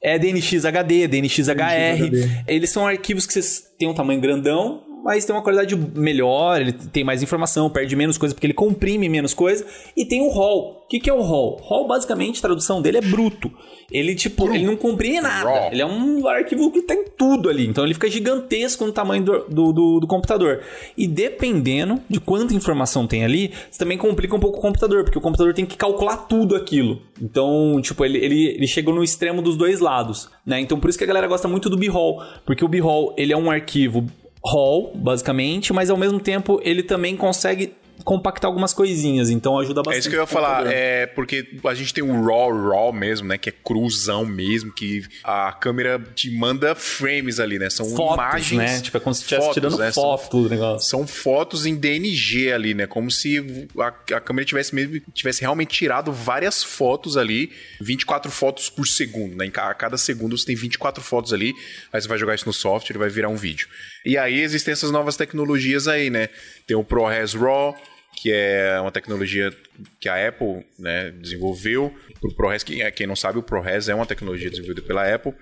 [0.00, 2.44] É DNX HD, DNX HR.
[2.46, 3.40] Eles são arquivos que
[3.78, 8.16] têm um tamanho grandão, mas tem uma qualidade melhor, ele tem mais informação, perde menos
[8.16, 9.66] coisa porque ele comprime menos coisa.
[9.96, 10.82] E tem o RAW.
[10.84, 11.60] O que, que é o RAW?
[11.68, 13.50] RAW, basicamente, a tradução dele é bruto.
[13.90, 15.50] Ele, tipo, ele não comprime nada.
[15.50, 15.72] Raw.
[15.72, 17.66] Ele é um arquivo que tem tudo ali.
[17.66, 20.62] Então ele fica gigantesco no tamanho do, do, do, do, computador.
[20.96, 25.18] E dependendo de quanta informação tem ali, você também complica um pouco o computador, porque
[25.18, 27.02] o computador tem que calcular tudo aquilo.
[27.20, 30.30] Então, tipo, ele, ele, ele chegou no extremo dos dois lados.
[30.46, 30.60] Né?
[30.60, 32.22] Então por isso que a galera gosta muito do B-Roll.
[32.46, 34.06] Porque o B-Roll, ele é um arquivo
[34.44, 39.96] hall, basicamente, mas ao mesmo tempo ele também consegue compactar algumas coisinhas, então ajuda bastante.
[39.96, 43.28] É isso que eu ia falar, é porque a gente tem o RAW, RAW mesmo,
[43.28, 48.14] né, que é cruzão mesmo, que a câmera te manda frames ali, né, são fotos,
[48.14, 49.92] imagens, né, tipo é como se estivesse tirando né?
[49.92, 50.88] foto do negócio.
[50.88, 55.70] São fotos em DNG ali, né, como se a, a câmera tivesse mesmo tivesse realmente
[55.70, 61.02] tirado várias fotos ali, 24 fotos por segundo, né, a cada segundo você tem 24
[61.02, 61.54] fotos ali,
[61.92, 63.68] aí você vai jogar isso no software e vai virar um vídeo.
[64.04, 66.28] E aí existem essas novas tecnologias aí, né,
[66.66, 67.76] tem o ProRes RAW,
[68.16, 69.52] que é uma tecnologia
[70.00, 71.94] que a Apple né, desenvolveu.
[72.22, 75.32] O ProRes, quem, quem não sabe, o ProRes é uma tecnologia desenvolvida pela Apple.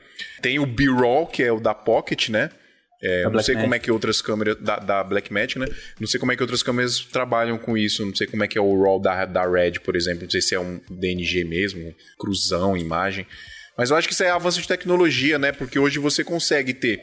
[0.41, 2.51] Tem o B-Roll, que é o da Pocket, né?
[3.03, 3.63] É, não sei Blackmagic.
[3.63, 5.67] como é que outras câmeras da, da Blackmagic, né?
[5.99, 8.05] Não sei como é que outras câmeras trabalham com isso.
[8.05, 10.25] Não sei como é que é o RAW da, da Red, por exemplo.
[10.25, 13.27] Não sei se é um DNG mesmo, cruzão, imagem.
[13.77, 15.53] Mas eu acho que isso é avanço de tecnologia, né?
[15.53, 17.01] Porque hoje você consegue ter.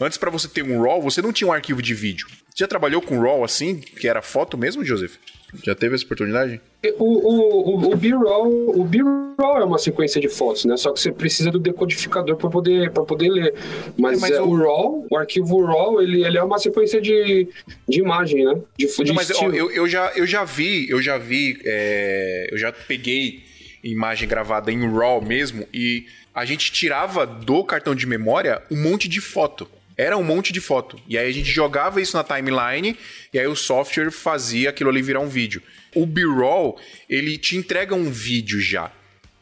[0.00, 2.26] Antes, pra você ter um RAW, você não tinha um arquivo de vídeo.
[2.48, 5.16] Você já trabalhou com RAW assim, que era foto mesmo, Joseph?
[5.64, 6.60] Já teve essa oportunidade?
[6.98, 10.76] O, o, o, B-roll, o B-roll é uma sequência de fotos, né?
[10.76, 13.54] Só que você precisa do decodificador para poder para poder ler.
[13.98, 17.00] Mas, É, mas é, o- o RAW, o arquivo RAW, ele, ele é uma sequência
[17.00, 17.48] de,
[17.88, 18.54] de imagem, né?
[18.78, 19.54] De, de Não, mas estilo.
[19.54, 23.42] eu, eu, já, eu já vi, eu já vi, é, eu já peguei
[23.82, 29.08] imagem gravada em RAW mesmo e a gente tirava do cartão de memória um monte
[29.08, 29.68] de foto.
[30.00, 30.98] Era um monte de foto.
[31.06, 32.96] E aí a gente jogava isso na timeline
[33.34, 35.62] e aí o software fazia aquilo ali virar um vídeo.
[35.94, 38.90] O B-roll, ele te entrega um vídeo já.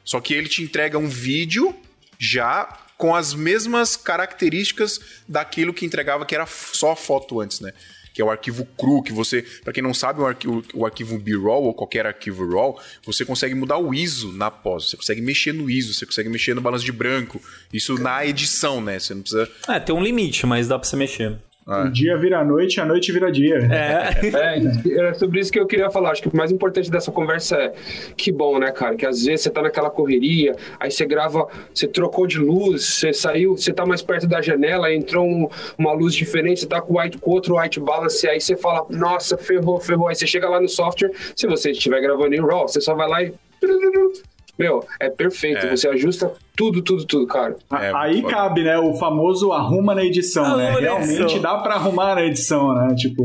[0.05, 1.73] Só que ele te entrega um vídeo
[2.19, 7.73] já com as mesmas características daquilo que entregava que era só foto antes, né?
[8.19, 11.17] Que é o arquivo cru, que você, Pra quem não sabe, o arquivo, o arquivo
[11.17, 15.53] B-roll ou qualquer arquivo RAW, você consegue mudar o ISO na pós, você consegue mexer
[15.53, 17.41] no ISO, você consegue mexer no balanço de branco.
[17.73, 18.99] Isso na edição, né?
[18.99, 21.39] Você não precisa É, tem um limite, mas dá pra você mexer.
[21.87, 23.59] O dia vira noite, a noite vira dia.
[23.71, 24.27] É.
[24.57, 26.13] É, é sobre isso que eu queria falar.
[26.13, 27.73] Acho que o mais importante dessa conversa é
[28.17, 28.97] que bom, né, cara?
[28.97, 33.13] Que às vezes você tá naquela correria, aí você grava, você trocou de luz, você
[33.13, 36.99] saiu, você tá mais perto da janela, entrou um- uma luz diferente, você tá com,
[36.99, 40.09] white, com outro white balance, aí você fala, nossa, ferrou, ferrou.
[40.09, 43.09] Aí você chega lá no software, se você estiver gravando em RAW, você só vai
[43.09, 43.33] lá e.
[44.59, 45.67] Meu, é perfeito.
[45.67, 45.77] É.
[45.77, 47.57] Você ajusta tudo, tudo, tudo, cara.
[47.73, 48.35] É, Aí foda.
[48.35, 48.77] cabe, né?
[48.79, 50.65] O famoso arruma na edição, né?
[50.71, 51.41] Arruma na Realmente edição.
[51.41, 52.95] dá pra arrumar na edição, né?
[52.97, 53.23] Tipo,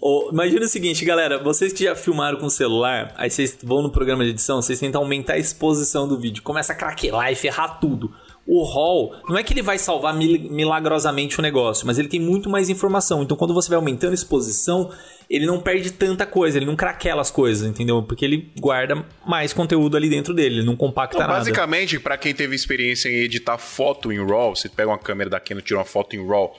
[0.00, 3.82] Ô, imagina o seguinte, galera, vocês que já filmaram com o celular, aí vocês vão
[3.82, 7.34] no programa de edição, vocês tentam aumentar a exposição do vídeo, começa a craquelar e
[7.34, 8.10] ferrar tudo.
[8.46, 12.20] O RAW, não é que ele vai salvar mil- milagrosamente o negócio, mas ele tem
[12.20, 13.22] muito mais informação.
[13.22, 14.90] Então, quando você vai aumentando a exposição,
[15.30, 18.02] ele não perde tanta coisa, ele não craquela as coisas, entendeu?
[18.02, 21.38] Porque ele guarda mais conteúdo ali dentro dele, ele não compacta Então, nada.
[21.38, 25.40] basicamente, pra quem teve experiência em editar foto em RAW, você pega uma câmera da
[25.40, 26.54] Canon, tira uma foto em RAW,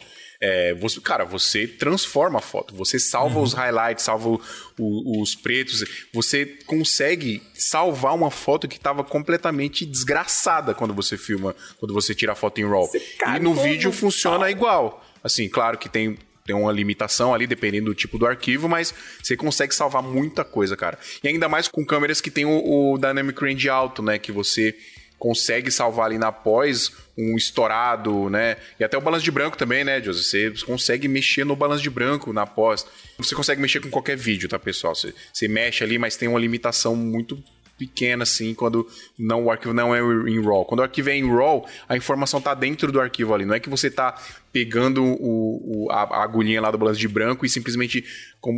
[0.48, 4.42] é, você, cara, você transforma a foto, você salva os highlights, salva o-
[4.78, 5.84] o- os pretos,
[6.14, 12.34] você consegue salvar uma foto que estava completamente desgraçada quando você filma, quando você tira
[12.34, 12.88] a foto em RAW.
[13.36, 15.04] E no vídeo funciona igual.
[15.24, 19.36] Assim, claro que tem tem uma limitação ali, dependendo do tipo do arquivo, mas você
[19.36, 20.96] consegue salvar muita coisa, cara.
[21.24, 24.20] E ainda mais com câmeras que tem o, o Dynamic Range alto, né?
[24.20, 24.76] Que você
[25.18, 28.58] consegue salvar ali na pós um estourado, né?
[28.80, 30.50] E até o balanço de branco também, né, José?
[30.50, 32.86] Você consegue mexer no balanço de branco na pós.
[33.18, 34.94] Você consegue mexer com qualquer vídeo, tá, pessoal?
[34.94, 37.42] Você, você mexe ali, mas tem uma limitação muito
[37.78, 38.88] pequena, assim, quando
[39.20, 40.64] não, o arquivo não é em RAW.
[40.66, 43.46] Quando o arquivo é em RAW, a informação tá dentro do arquivo ali.
[43.46, 44.16] Não é que você tá
[44.54, 48.04] pegando o, o- a, a agulhinha lá do balanço de branco e simplesmente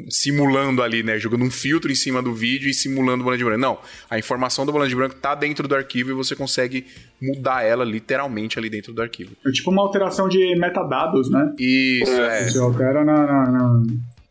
[0.09, 1.17] simulando ali, né?
[1.17, 3.59] Jogando um filtro em cima do vídeo e simulando o balanço de branco.
[3.61, 3.79] Não.
[4.09, 6.85] A informação do balanço de branco tá dentro do arquivo e você consegue
[7.21, 9.31] mudar ela literalmente ali dentro do arquivo.
[9.45, 11.53] é tipo uma alteração de metadados, né?
[11.57, 12.49] Isso, é.
[12.49, 13.83] Você altera na, na- na-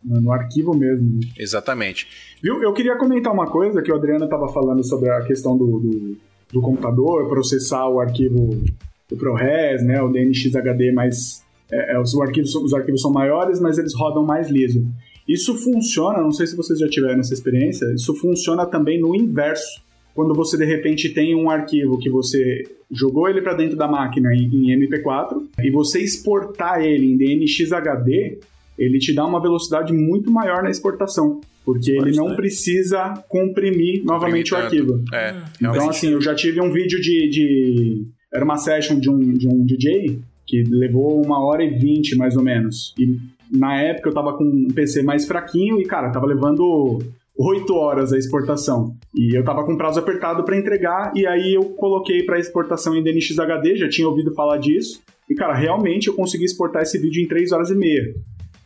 [0.06, 1.20] no, arquivo mesmo.
[1.38, 2.06] Exatamente.
[2.42, 2.62] Viu?
[2.62, 6.16] Eu queria comentar uma coisa que o Adriano estava falando sobre a questão do, do,
[6.52, 8.62] do computador, processar o arquivo
[9.08, 13.78] do ProRes, né, o DNxHD, mas é, é, os, arquivos, os arquivos são maiores, mas
[13.78, 14.86] eles rodam mais liso.
[15.28, 19.84] Isso funciona, não sei se vocês já tiveram essa experiência, isso funciona também no inverso.
[20.14, 24.32] Quando você de repente tem um arquivo que você jogou ele para dentro da máquina
[24.32, 28.38] em, em MP4 e você exportar ele em DNxHD,
[28.78, 32.36] ele te dá uma velocidade muito maior na exportação, porque ele não Bastante.
[32.36, 34.64] precisa comprimir novamente o tanto.
[34.66, 35.04] arquivo.
[35.12, 35.90] É, Então, realmente.
[35.96, 37.28] assim, eu já tive um vídeo de.
[37.30, 42.14] de- Era uma session de um, de um DJ que levou uma hora e vinte,
[42.16, 42.94] mais ou menos.
[42.98, 43.16] E
[43.50, 46.98] na época eu tava com um PC mais fraquinho e, cara, tava levando
[47.38, 48.94] oito horas a exportação.
[49.14, 53.02] E eu tava com prazo apertado para entregar, e aí eu coloquei para exportação em
[53.02, 55.00] DNxHD, já tinha ouvido falar disso.
[55.28, 58.14] E, cara, realmente eu consegui exportar esse vídeo em três horas e meia.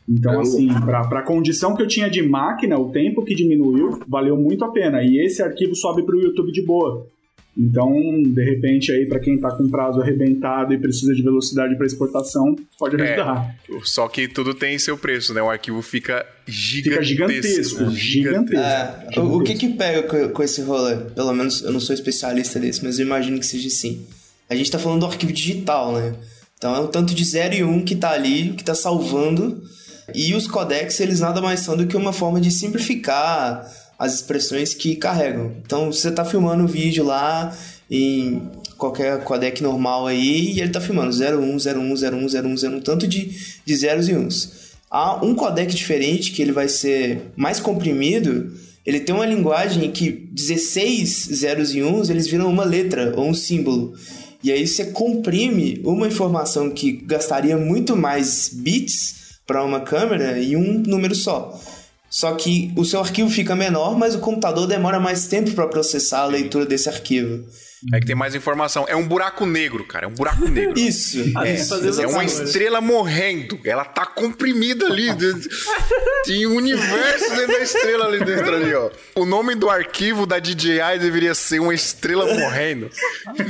[0.08, 4.36] Então, assim, pra, pra condição que eu tinha de máquina, o tempo que diminuiu, valeu
[4.36, 5.02] muito a pena.
[5.02, 7.06] E esse arquivo sobe pro YouTube de boa.
[7.56, 7.92] Então,
[8.22, 12.56] de repente, aí, pra quem tá com prazo arrebentado e precisa de velocidade para exportação,
[12.78, 13.02] pode É.
[13.12, 13.56] ajudar.
[13.82, 15.42] Só que tudo tem seu preço, né?
[15.42, 17.84] O arquivo fica Fica gigantesco.
[17.84, 18.56] gigantesco, gigantesco.
[19.16, 20.96] É, o, o que que pega com, com esse rolê?
[21.14, 24.06] Pelo menos eu não sou especialista desse, mas eu imagino que seja assim.
[24.48, 26.14] A gente tá falando do arquivo digital, né?
[26.56, 29.60] Então é um tanto de 0 e 1 um que tá ali, que tá salvando.
[30.14, 34.72] E os codecs, eles nada mais são do que uma forma de simplificar as expressões
[34.72, 35.52] que carregam.
[35.64, 37.54] Então você tá filmando o vídeo lá
[37.90, 38.48] em
[38.78, 43.36] qualquer codec normal aí e ele tá filmando 01, 01, 01, 01, 01, tanto de,
[43.64, 44.70] de zeros e uns.
[44.90, 48.52] Há um codec diferente que ele vai ser mais comprimido,
[48.86, 53.34] ele tem uma linguagem que 16 zeros e uns eles viram uma letra ou um
[53.34, 53.94] símbolo.
[54.42, 59.19] E aí você comprime uma informação que gastaria muito mais bits
[59.50, 61.58] para uma câmera em um número só.
[62.08, 66.20] Só que o seu arquivo fica menor, mas o computador demora mais tempo para processar
[66.20, 67.44] a leitura desse arquivo.
[67.94, 68.84] É que tem mais informação.
[68.86, 70.04] É um buraco negro, cara.
[70.04, 70.76] É um buraco negro.
[70.78, 71.18] Isso.
[71.38, 73.58] É, isso, é uma estrela morrendo.
[73.64, 75.08] Ela tá comprimida ali.
[76.24, 78.90] Tem um universo dentro da estrela ali dentro ali, ó.
[79.14, 82.90] O nome do arquivo da DJI deveria ser uma estrela morrendo.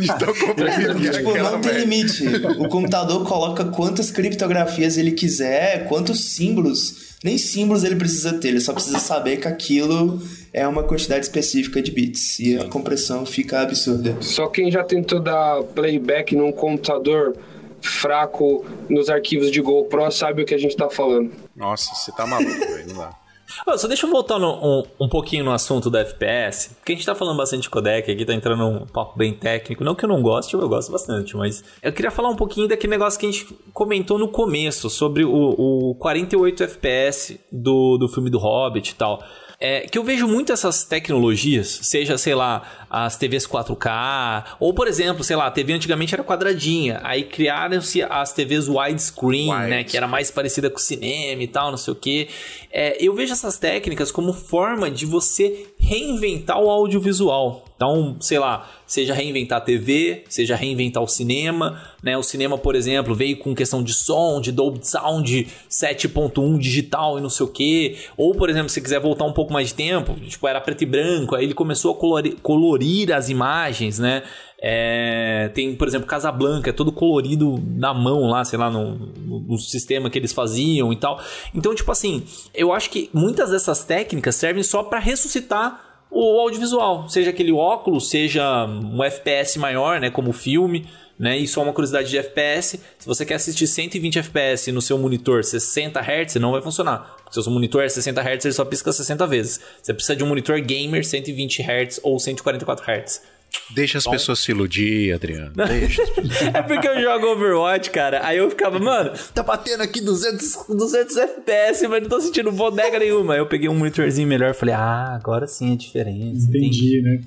[0.01, 1.07] Então comprimido.
[1.07, 2.25] É, tipo, não tem limite.
[2.59, 8.61] O computador coloca quantas criptografias ele quiser, quantos símbolos nem símbolos ele precisa ter, ele
[8.61, 10.23] só precisa saber que aquilo
[10.53, 14.17] é uma quantidade específica de bits e a compressão fica absurda.
[14.21, 17.37] Só quem já tentou dar playback num computador
[17.81, 21.33] fraco nos arquivos de GoPro sabe o que a gente tá falando.
[21.57, 23.21] Nossa, você tá maluco, velho, não dá.
[23.67, 26.95] Oh, só deixa eu voltar no, um, um pouquinho no assunto da FPS, porque a
[26.95, 29.83] gente tá falando bastante de codec aqui, tá entrando um papo bem técnico.
[29.83, 32.93] Não que eu não goste, eu gosto bastante, mas eu queria falar um pouquinho daquele
[32.93, 38.31] negócio que a gente comentou no começo, sobre o, o 48 FPS do, do filme
[38.31, 39.21] do Hobbit e tal.
[39.63, 44.89] É, que eu vejo muito essas tecnologias, seja, sei lá, as TVs 4K, ou por
[44.89, 49.69] exemplo, sei lá, a TV antigamente era quadradinha, aí criaram-se as TVs widescreen, Wide.
[49.69, 52.29] né, que era mais parecida com o cinema e tal, não sei o que.
[52.73, 57.70] É, eu vejo essas técnicas como forma de você reinventar o audiovisual.
[57.81, 62.15] Então, sei lá, seja reinventar a TV, seja reinventar o cinema, né?
[62.15, 67.23] O cinema, por exemplo, veio com questão de som, de Dolby Sound 7.1 digital e
[67.23, 67.97] não sei o que.
[68.19, 70.87] Ou, por exemplo, se quiser voltar um pouco mais de tempo, tipo, era preto e
[70.87, 74.25] branco, aí ele começou a colorir, colorir as imagens, né?
[74.63, 79.57] É, tem, por exemplo, Casablanca, é todo colorido na mão lá, sei lá, no, no,
[79.57, 81.19] sistema que eles faziam e tal.
[81.55, 87.09] Então, tipo assim, eu acho que muitas dessas técnicas servem só para ressuscitar o audiovisual,
[87.09, 90.87] seja aquele óculos, seja um FPS maior, né, como filme,
[91.21, 91.37] né?
[91.37, 95.45] E só uma curiosidade de FPS, se você quer assistir 120 FPS no seu monitor
[95.45, 97.15] 60 Hz, não vai funcionar.
[97.31, 99.61] Seu monitor é 60 Hz, ele só pisca 60 vezes.
[99.83, 103.23] Você precisa de um monitor gamer 120 Hz ou 144 Hz.
[103.71, 104.11] Deixa as Bom.
[104.13, 105.53] pessoas se iludir, Adriano.
[105.55, 106.55] Deixa as pessoas...
[106.55, 108.27] é porque eu jogo Overwatch, cara.
[108.27, 112.99] Aí eu ficava, mano, tá batendo aqui 200, 200 FPS, mas não tô sentindo bodega
[112.99, 113.35] nenhuma.
[113.35, 116.49] Aí eu peguei um monitorzinho melhor e falei, ah, agora sim é diferença.
[116.49, 117.03] Entendi, entendi.
[117.03, 117.21] né?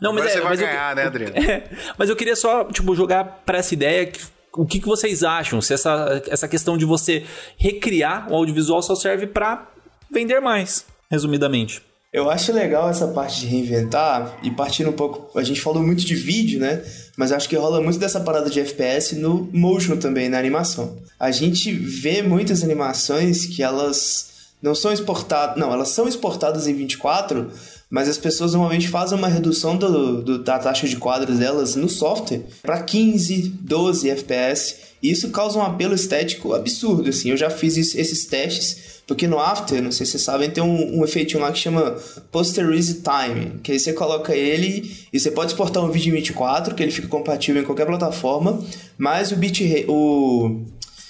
[0.00, 1.34] Não, mas Agora é, você vai mas ganhar, eu, né, Adriano?
[1.46, 4.20] É, mas eu queria só, tipo, jogar pra essa ideia que
[4.52, 5.60] o que, que vocês acham?
[5.60, 7.24] Se essa, essa questão de você
[7.58, 9.66] recriar o audiovisual só serve para
[10.10, 11.82] vender mais, resumidamente.
[12.16, 15.38] Eu acho legal essa parte de reinventar e partindo um pouco.
[15.38, 16.82] A gente falou muito de vídeo, né?
[17.14, 20.96] Mas acho que rola muito dessa parada de FPS no motion também, na animação.
[21.20, 24.30] A gente vê muitas animações que elas
[24.62, 25.58] não são exportadas.
[25.58, 27.50] Não, elas são exportadas em 24,
[27.90, 31.86] mas as pessoas normalmente fazem uma redução do, do da taxa de quadros delas no
[31.86, 34.76] software para 15, 12 FPS.
[35.02, 37.28] E isso causa um apelo estético absurdo, assim.
[37.28, 40.62] Eu já fiz isso, esses testes porque no After, não sei se vocês sabem, tem
[40.62, 41.96] um, um efeitinho lá que chama
[42.32, 46.74] Posterize Time, que aí você coloca ele e você pode exportar um vídeo em 24,
[46.74, 48.58] que ele fica compatível em qualquer plataforma,
[48.98, 50.64] mas o bit o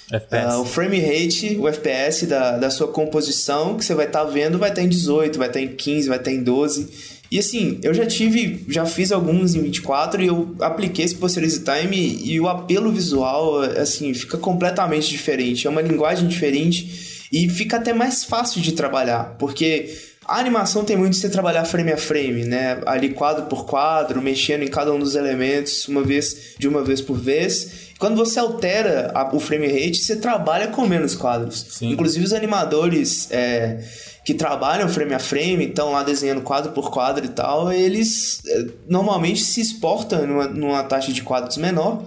[0.09, 4.31] Uh, o frame rate, o FPS da, da sua composição que você vai estar tá
[4.31, 6.41] vendo vai estar tá em 18, vai estar tá em 15, vai estar tá em
[6.41, 6.87] 12.
[7.29, 11.61] E assim, eu já tive, já fiz alguns em 24 e eu apliquei esse Posterize
[11.61, 15.67] Time e o apelo visual, assim, fica completamente diferente.
[15.67, 19.93] É uma linguagem diferente e fica até mais fácil de trabalhar, porque
[20.27, 22.81] a animação tem muito de você trabalhar frame a frame, né?
[22.85, 26.99] Ali quadro por quadro, mexendo em cada um dos elementos uma vez de uma vez
[26.99, 27.87] por vez.
[27.97, 31.65] Quando você altera a, o frame rate, você trabalha com menos quadros.
[31.69, 31.91] Sim.
[31.91, 33.79] Inclusive os animadores é,
[34.25, 38.65] que trabalham frame a frame, estão lá desenhando quadro por quadro e tal, eles é,
[38.87, 42.03] normalmente se exportam numa, numa taxa de quadros menor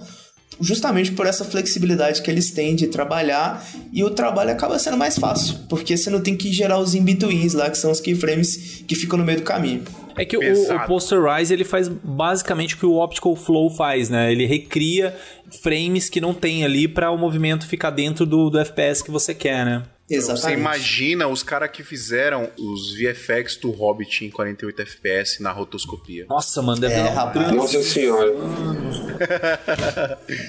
[0.61, 5.17] justamente por essa flexibilidade que eles têm de trabalhar e o trabalho acaba sendo mais
[5.17, 8.95] fácil, porque você não tem que gerar os in-betweens lá, que são os keyframes que
[8.95, 9.83] ficam no meio do caminho.
[10.15, 14.31] É que o, o, Posterize ele faz basicamente o que o Optical Flow faz, né?
[14.31, 15.15] Ele recria
[15.63, 19.33] frames que não tem ali para o movimento ficar dentro do, do FPS que você
[19.33, 19.83] quer, né?
[20.15, 20.41] Exatamente.
[20.41, 26.25] Você imagina os caras que fizeram os VFX do Hobbit em 48 FPS na rotoscopia.
[26.27, 27.51] Nossa, mano, deve é, dar rapaz.
[27.51, 28.31] Nossa senhora.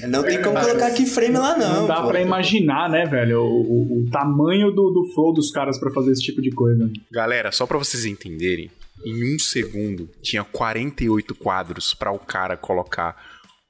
[0.09, 1.83] não tem como colocar keyframe lá, não.
[1.83, 2.09] Não dá pô.
[2.09, 6.13] pra imaginar, né, velho, o, o, o tamanho do, do flow dos caras para fazer
[6.13, 6.91] esse tipo de coisa.
[7.11, 8.71] Galera, só para vocês entenderem,
[9.05, 13.17] em um segundo, tinha 48 quadros pra o cara colocar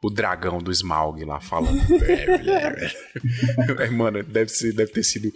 [0.02, 1.78] o dragão do Smaug lá falando.
[3.78, 5.32] é, mano, deve, ser, deve ter sido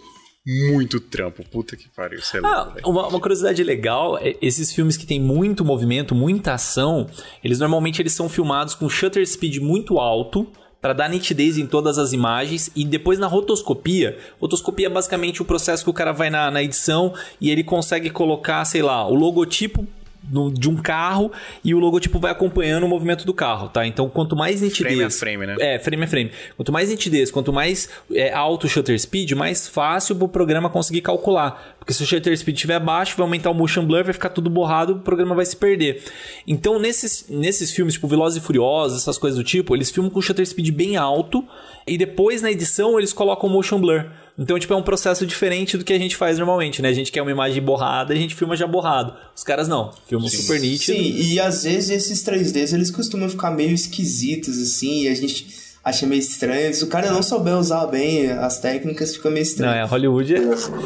[0.47, 1.43] muito trampo.
[1.43, 2.73] Puta que pariu, sei lá.
[2.73, 7.07] Ah, uma, uma, curiosidade legal, é, esses filmes que tem muito movimento, muita ação,
[7.43, 10.47] eles normalmente eles são filmados com shutter speed muito alto
[10.81, 15.45] para dar nitidez em todas as imagens e depois na rotoscopia, rotoscopia é basicamente o
[15.45, 19.15] processo que o cara vai na, na edição e ele consegue colocar, sei lá, o
[19.15, 19.85] logotipo
[20.31, 21.31] no, de um carro
[21.63, 23.85] e o logotipo vai acompanhando o movimento do carro, tá?
[23.85, 24.93] Então, quanto mais nitidez...
[24.93, 25.55] Frame a frame, né?
[25.59, 26.31] É, frame a frame.
[26.55, 31.01] Quanto mais nitidez, quanto mais é, alto o shutter speed, mais fácil o programa conseguir
[31.01, 31.75] calcular.
[31.79, 34.49] Porque se o shutter speed estiver baixo, vai aumentar o motion blur, vai ficar tudo
[34.49, 36.03] borrado, o programa vai se perder.
[36.45, 40.21] Então, nesses, nesses filmes, tipo Velozes e Furiosos, essas coisas do tipo, eles filmam com
[40.21, 41.43] shutter speed bem alto
[41.87, 44.05] e depois, na edição, eles colocam o motion blur.
[44.37, 46.89] Então, tipo, é um processo diferente do que a gente faz normalmente, né?
[46.89, 49.15] A gente quer uma imagem borrada, a gente filma já borrado.
[49.35, 50.37] Os caras não, filmam Sim.
[50.37, 50.97] super nítido.
[50.97, 55.66] Sim, e às vezes esses 3Ds, eles costumam ficar meio esquisitos, assim, e a gente
[55.87, 56.73] acha meio estranho.
[56.73, 59.71] Se o cara não souber usar bem as técnicas, fica meio estranho.
[59.71, 60.35] Não, é, a Hollywood.
[60.35, 60.39] É...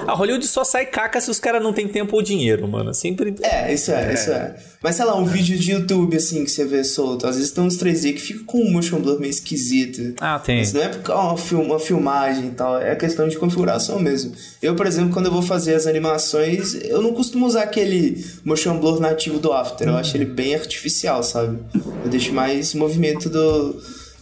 [0.07, 2.93] A Hollywood só sai caca se os caras não têm tempo ou dinheiro, mano.
[2.93, 3.35] Sempre.
[3.41, 4.55] É, isso é, é, isso é.
[4.81, 7.63] Mas sei lá, um vídeo de YouTube assim que você vê solto, às vezes tem
[7.63, 10.15] uns 3D que fica com um motion blur meio esquisito.
[10.19, 10.57] Ah, tem.
[10.57, 14.33] Mas não é porque uma, film, uma filmagem e tal, é questão de configuração mesmo.
[14.61, 18.79] Eu, por exemplo, quando eu vou fazer as animações, eu não costumo usar aquele motion
[18.79, 19.87] blur nativo do After.
[19.87, 21.59] Eu acho ele bem artificial, sabe?
[22.03, 23.79] Eu deixo mais movimento do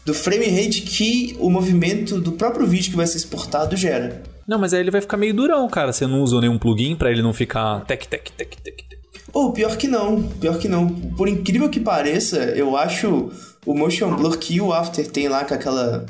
[0.10, 4.24] do frame rate que o movimento do próprio vídeo que vai ser exportado gera.
[4.47, 5.93] Não, mas aí ele vai ficar meio durão, cara.
[5.93, 8.99] Você não usou nenhum plugin para ele não ficar tec, tec, tec, tec, tec.
[9.32, 10.24] Pô, pior que não.
[10.24, 10.89] Pior que não.
[10.89, 13.32] Por incrível que pareça, eu acho
[13.64, 16.07] o motion blur que o After tem lá com aquela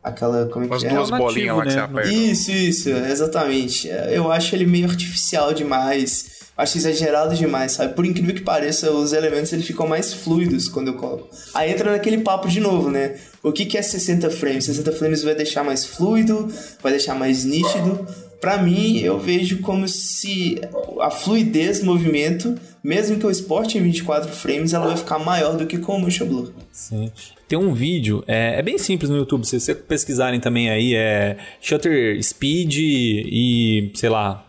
[0.00, 0.88] aquela como é que As é?
[0.90, 1.82] duas bolinhas lá que você né?
[1.82, 2.08] aperta.
[2.12, 3.88] Isso, isso, exatamente.
[3.88, 7.94] Eu acho ele meio artificial demais acho exagerado demais, sabe?
[7.94, 11.28] Por incrível que pareça, os elementos eles ficam mais fluidos quando eu coloco.
[11.54, 13.16] Aí entra naquele papo de novo, né?
[13.42, 14.64] O que, que é 60 frames?
[14.64, 18.06] 60 frames vai deixar mais fluido, vai deixar mais nítido.
[18.40, 20.60] Para mim, eu vejo como se
[21.00, 25.56] a fluidez do movimento, mesmo que eu exporte em 24 frames, ela vai ficar maior
[25.56, 26.52] do que com o Motion Blur.
[26.72, 27.10] Sim.
[27.46, 31.36] Tem um vídeo, é, é, bem simples no YouTube, se vocês pesquisarem também aí, é
[31.60, 34.46] Shutter Speed e, sei lá,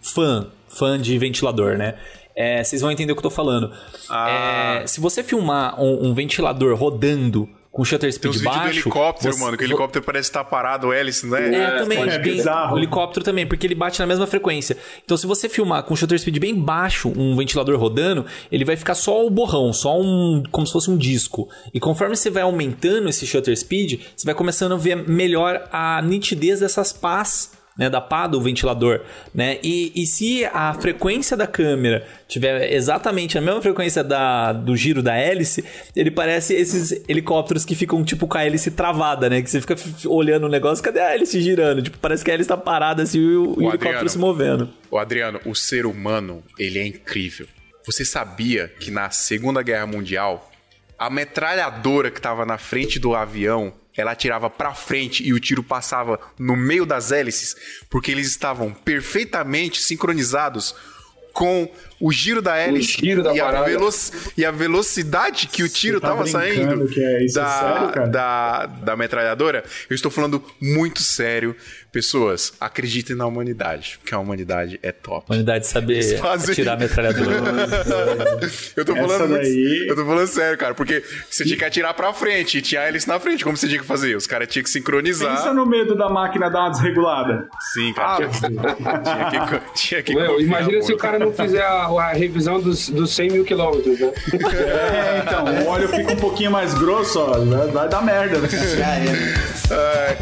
[0.00, 1.94] Fan fã de ventilador, né?
[2.36, 3.72] É, vocês vão entender o que eu tô falando.
[4.08, 4.80] Ah.
[4.82, 8.60] É, se você filmar um, um, ventilador rodando com shutter speed Tem baixo...
[8.60, 11.54] do helicóptero, você, mano, que o helicóptero parece estar parado, o hélice, né?
[11.54, 12.10] É, é também.
[12.10, 12.74] É bizarro.
[12.74, 14.76] O helicóptero também, porque ele bate na mesma frequência.
[15.04, 18.96] Então, se você filmar com shutter speed bem baixo, um ventilador rodando, ele vai ficar
[18.96, 20.42] só o borrão, só um...
[20.50, 21.48] como se fosse um disco.
[21.72, 26.02] E conforme você vai aumentando esse shutter speed, você vai começando a ver melhor a
[26.02, 29.02] nitidez dessas pás né, da pá do ventilador,
[29.32, 29.58] né?
[29.62, 35.00] E, e se a frequência da câmera tiver exatamente a mesma frequência da, do giro
[35.00, 35.64] da hélice,
[35.94, 39.40] ele parece esses helicópteros que ficam tipo com a hélice travada, né?
[39.40, 39.76] Que você fica
[40.06, 41.80] olhando o negócio, cadê a hélice girando?
[41.80, 44.18] Tipo, parece que a hélice tá parada assim e o, o, o helicóptero Adriano, se
[44.18, 44.68] movendo.
[44.90, 47.46] O Adriano, o ser humano, ele é incrível.
[47.86, 50.50] Você sabia que na Segunda Guerra Mundial,
[50.98, 55.62] a metralhadora que tava na frente do avião ela atirava para frente e o tiro
[55.62, 57.56] passava no meio das hélices,
[57.90, 60.74] porque eles estavam perfeitamente sincronizados
[61.32, 61.68] com
[62.00, 63.66] o giro da hélice giro da e, a
[64.36, 69.64] e, a velocidade que o tiro estava tá saindo é da, sério, da, da metralhadora.
[69.90, 71.56] Eu estou falando muito sério.
[71.90, 75.24] Pessoas, acreditem na humanidade, porque a humanidade é top.
[75.26, 76.52] A humanidade saber fazem...
[76.52, 77.32] atirar a metralhadora.
[78.76, 82.12] eu, tô falando muito, eu tô falando sério, cara, porque você tinha que atirar pra
[82.12, 83.42] frente e tinha a hélice na frente.
[83.42, 84.14] Como você tinha que fazer?
[84.16, 85.34] Os caras tinham que sincronizar.
[85.34, 87.48] Pensa no medo da máquina dar uma desregulada.
[87.72, 88.26] Sim, cara.
[88.26, 92.08] Ah, tinha, tinha, que, tinha que Meu, Imagina se o cara não fizer a, a
[92.12, 94.12] revisão dos, dos 100 mil quilômetros, né?
[94.32, 98.48] É, então, o óleo fica um pouquinho mais grosso, ó, vai, vai dar merda.
[98.48, 99.04] Já é.
[99.70, 100.18] é.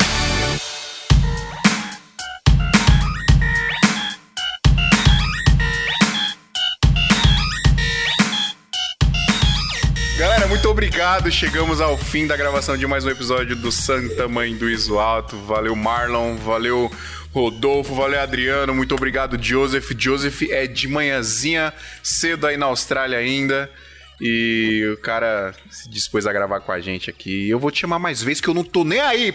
[10.19, 11.31] Galera, muito obrigado.
[11.31, 15.37] Chegamos ao fim da gravação de mais um episódio do Santa Mãe do Iso Alto.
[15.37, 16.37] Valeu, Marlon.
[16.37, 16.91] Valeu,
[17.37, 17.95] Rodolfo.
[17.95, 18.75] Valeu, Adriano.
[18.75, 19.93] Muito obrigado, Joseph.
[19.99, 21.71] Joseph é de manhãzinha,
[22.03, 23.71] cedo aí na Austrália ainda.
[24.19, 27.51] E o cara se dispôs a gravar com a gente aqui.
[27.51, 29.35] Eu vou te chamar mais vezes que eu não tô nem aí.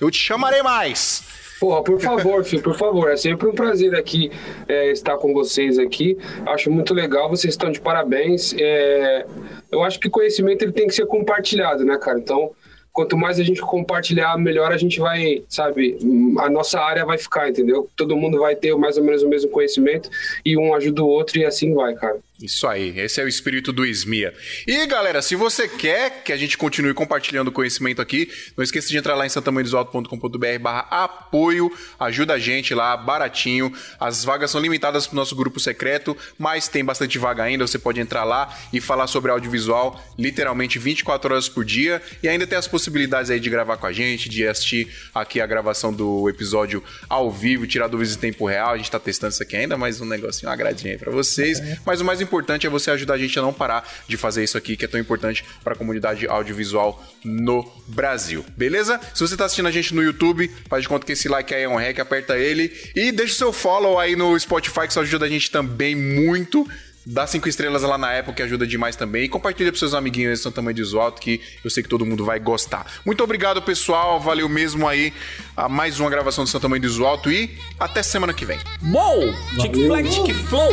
[0.00, 1.22] Eu te chamarei mais.
[1.60, 3.10] Porra, por favor, filho, por favor.
[3.10, 4.28] É sempre um prazer aqui
[4.66, 6.18] é, estar com vocês aqui.
[6.46, 8.54] Acho muito legal, vocês estão de parabéns.
[8.58, 9.24] É,
[9.70, 12.18] eu acho que conhecimento ele tem que ser compartilhado, né, cara?
[12.18, 12.50] Então,
[12.96, 15.98] quanto mais a gente compartilhar, melhor a gente vai, sabe,
[16.38, 17.86] a nossa área vai ficar, entendeu?
[17.94, 20.08] Todo mundo vai ter mais ou menos o mesmo conhecimento
[20.42, 22.16] e um ajuda o outro e assim vai, cara.
[22.40, 24.34] Isso aí, esse é o espírito do Esmia.
[24.66, 28.98] E galera, se você quer que a gente continue compartilhando conhecimento aqui, não esqueça de
[28.98, 33.72] entrar lá em santamanhodesalto.com.br barra apoio, ajuda a gente lá, baratinho.
[33.98, 38.00] As vagas são limitadas pro nosso grupo secreto, mas tem bastante vaga ainda, você pode
[38.00, 42.68] entrar lá e falar sobre audiovisual literalmente 24 horas por dia e ainda tem as
[42.68, 47.30] possibilidades aí de gravar com a gente, de assistir aqui a gravação do episódio ao
[47.30, 48.74] vivo, tirar dúvidas em tempo real.
[48.74, 51.60] A gente tá testando isso aqui ainda, mas um negocinho, uma agradinha aí pra vocês.
[51.84, 54.58] Mas o mais importante é você ajudar a gente a não parar de fazer isso
[54.58, 58.44] aqui, que é tão importante para a comunidade audiovisual no Brasil.
[58.56, 59.00] Beleza?
[59.14, 61.62] Se você está assistindo a gente no YouTube, faz de conta que esse like aí
[61.62, 65.00] é um rec, aperta ele e deixa o seu follow aí no Spotify, que isso
[65.00, 66.68] ajuda a gente também muito.
[67.08, 69.24] Dá cinco estrelas lá na Apple, que ajuda demais também.
[69.24, 72.24] E compartilha pros seus amiguinhos esse tamanho de alto, que eu sei que todo mundo
[72.24, 72.84] vai gostar.
[73.04, 74.18] Muito obrigado, pessoal.
[74.18, 75.14] Valeu mesmo aí
[75.56, 78.58] a mais uma gravação do São Tamanho de Alto e até semana que vem.
[78.82, 80.72] Bom, tic flag, tic flow.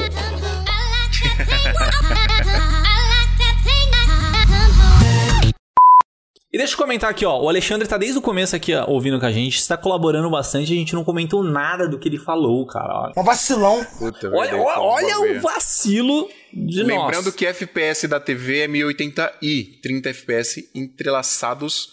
[6.52, 7.42] E deixa eu comentar aqui, ó.
[7.42, 10.72] O Alexandre tá desde o começo aqui, ó, ouvindo com a gente, está colaborando bastante.
[10.72, 13.12] A gente não comentou nada do que ele falou, cara.
[13.18, 13.84] Um vacilão.
[13.98, 17.36] Puta, Olha, verdade, olha, o vacilo de Lembrando nós.
[17.36, 21.90] que FPS da TV é 1080i, 30 FPS entrelaçados,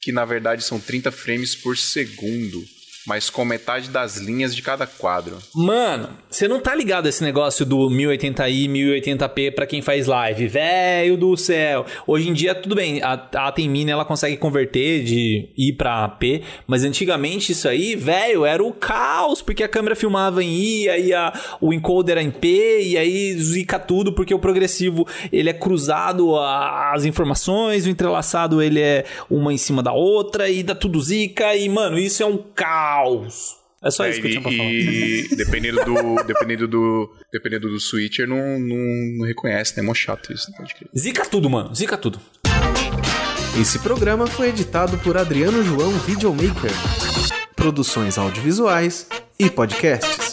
[0.00, 2.64] que na verdade são 30 frames por segundo,
[3.10, 5.38] mas com metade das linhas de cada quadro.
[5.52, 10.46] Mano, você não tá ligado esse negócio do 1080i, 1080p pra quem faz live.
[10.46, 11.84] Velho do céu.
[12.06, 13.54] Hoje em dia, tudo bem, a, a
[13.88, 19.42] ela consegue converter de I pra P, mas antigamente isso aí, velho, era o caos,
[19.42, 23.36] porque a câmera filmava em I, aí a, o encoder era em P, e aí
[23.40, 29.52] zica tudo, porque o progressivo ele é cruzado as informações, o entrelaçado ele é uma
[29.52, 32.99] em cima da outra, e dá tudo zica, e mano, isso é um caos.
[33.82, 34.70] É só É, isso que eu e, tinha pra falar.
[34.70, 38.76] e dependendo do dependendo do dependendo do switcher não, não,
[39.18, 39.82] não reconhece, né?
[39.82, 40.90] É mó chato isso, crer.
[40.96, 41.74] Zica tudo, mano.
[41.74, 42.20] Zica tudo.
[43.60, 46.70] Esse programa foi editado por Adriano João Videomaker.
[47.56, 49.06] Produções audiovisuais
[49.38, 50.29] e podcasts.